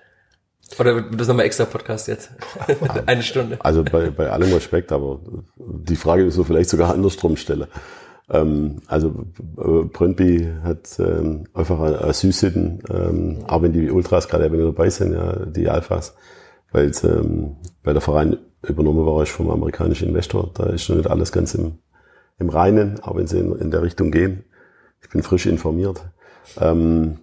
[0.78, 2.30] Oder wird das nochmal extra Podcast jetzt?
[3.06, 3.58] Eine Stunde.
[3.60, 5.20] Also bei, bei allem Respekt, aber
[5.56, 7.68] die Frage ist so vielleicht sogar andersrum stelle.
[8.30, 9.26] Ähm, also
[9.58, 14.88] äh, Brøndby hat ähm, einfach eine Süßhütten, ähm, auch wenn die Ultras gerade eben dabei
[14.90, 16.14] sind, ja, die Alphas,
[16.70, 20.50] weil es ähm, bei der Verein übernommen war ich vom amerikanischen Investor.
[20.54, 21.78] Da ist noch nicht alles ganz im,
[22.38, 24.44] im Reinen, auch wenn sie in, in der Richtung gehen.
[25.02, 26.00] Ich bin frisch informiert.
[26.60, 27.18] Ähm,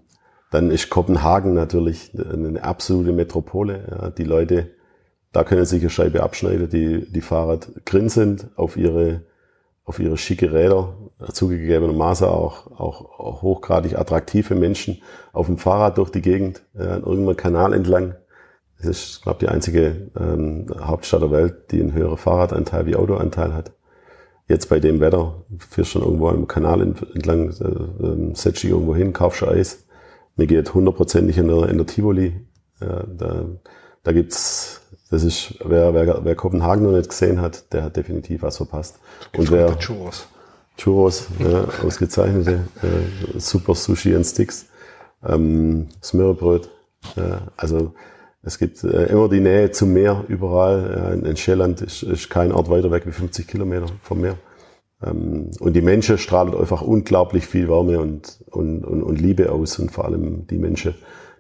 [0.52, 3.88] Dann ist Kopenhagen natürlich eine absolute Metropole.
[3.92, 4.70] Ja, die Leute,
[5.34, 9.24] da können sich eine Scheibe abschneiden, die, die Fahrer grinsend auf ihre,
[9.84, 10.96] auf ihre schicke Räder,
[11.32, 15.02] zugegebenermaßen auch, auch, auch hochgradig attraktive Menschen
[15.34, 18.16] auf dem Fahrrad durch die Gegend, ja, an irgendeinem Kanal entlang.
[18.78, 23.54] Das ist, glaube die einzige ähm, Hauptstadt der Welt, die einen höheren Fahrradanteil wie Autoanteil
[23.54, 23.72] hat.
[24.48, 28.96] Jetzt bei dem Wetter, fährst schon irgendwo am Kanal entlang, äh, äh, setzt dich irgendwo
[28.96, 29.87] hin, kaufst Eis.
[30.38, 32.40] Mir geht hundertprozentig in der, in der Tivoli.
[32.80, 33.46] Ja, da,
[34.04, 38.44] da gibt's, das ist, wer, wer, wer Kopenhagen noch nicht gesehen hat, der hat definitiv
[38.44, 39.00] was verpasst.
[39.36, 40.28] Und wer Churros.
[40.78, 44.68] Churros, ja, ausgezeichnete, äh, super Sushi und Sticks,
[45.26, 46.70] ähm, Smörrebröt.
[47.16, 47.94] Ja, also
[48.44, 51.20] es gibt äh, immer die Nähe zum Meer überall.
[51.24, 54.38] Äh, in Schelland ist, ist kein Ort weiter weg wie 50 Kilometer vom Meer.
[55.04, 59.80] Ähm, und die Menschen strahlen einfach unglaublich viel Wärme und, und, und, und Liebe aus.
[59.80, 60.96] Und vor allem die Menschen,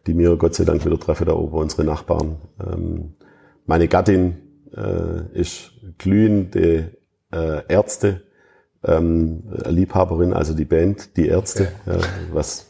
[0.05, 2.37] die mir Gott sei Dank wieder treffen da oben, unsere Nachbarn.
[2.65, 3.13] Ähm,
[3.65, 4.37] meine Gattin
[4.75, 6.97] äh, ist glühende
[7.31, 8.23] äh, Ärzte,
[8.83, 11.99] ähm, Liebhaberin, also die Band, die Ärzte, okay.
[12.31, 12.67] was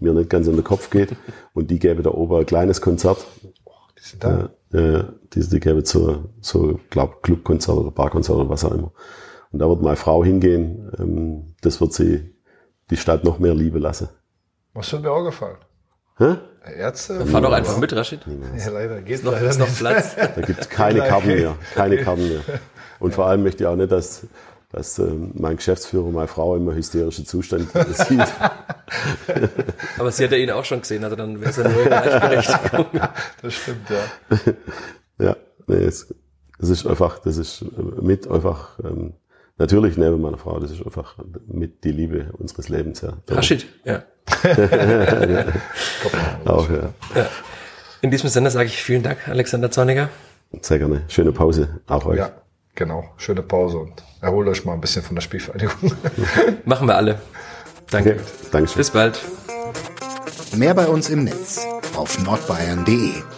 [0.00, 1.16] mir nicht ganz in den Kopf geht.
[1.52, 3.26] Und die gäbe da oben ein kleines Konzert.
[3.98, 4.50] Die sind da.
[4.72, 8.92] Äh, die, die gäbe so, so glaub, Clubkonzert oder Barkonzert oder was auch immer.
[9.54, 10.90] Und da wird meine Frau hingehen.
[10.98, 12.34] Ähm, das wird sie
[12.90, 14.08] die Stadt noch mehr lieben lassen.
[14.72, 15.58] Was wird mir auch gefallen?
[16.18, 16.38] Hä?
[16.76, 17.18] Ärzte?
[17.18, 18.22] Dann fahr doch einfach mit, Rashid.
[18.26, 19.00] Ja, leider.
[19.00, 19.72] Geht Ist noch, leider ist noch.
[19.72, 20.16] Platz.
[20.16, 21.54] Da gibt es keine Karten mehr.
[21.72, 22.40] Keine Karten mehr.
[22.98, 24.26] Und vor allem möchte ich auch nicht, dass,
[24.72, 28.26] dass ähm, mein Geschäftsführer, meine Frau immer hysterische Zustände sieht.
[29.98, 32.86] Aber sie hat ja ihn auch schon gesehen, also dann wäre es ja nur Gleichberechtigung.
[33.40, 35.26] Das stimmt, ja.
[35.26, 35.36] Ja,
[35.68, 36.12] nee, es,
[36.58, 37.64] es ist einfach, das ist
[38.02, 39.14] mit einfach, ähm,
[39.58, 43.14] natürlich neben meiner Frau, das ist einfach mit die Liebe unseres Lebens, ja.
[43.28, 44.02] Rashid, ja.
[46.44, 46.92] Auch, ja.
[48.00, 50.10] In diesem Sinne sage ich vielen Dank, Alexander Zorniger.
[50.60, 51.02] Sehr gerne.
[51.08, 52.18] Schöne Pause, auch euch.
[52.18, 52.30] Ja,
[52.74, 53.04] genau.
[53.16, 55.92] Schöne Pause und erholt euch mal ein bisschen von der Spielvereinigung.
[56.64, 57.20] Machen wir alle.
[57.90, 58.12] Danke.
[58.12, 58.20] Okay,
[58.52, 58.78] Dankeschön.
[58.78, 59.20] Bis bald.
[60.54, 63.33] Mehr bei uns im Netz auf nordbayern.de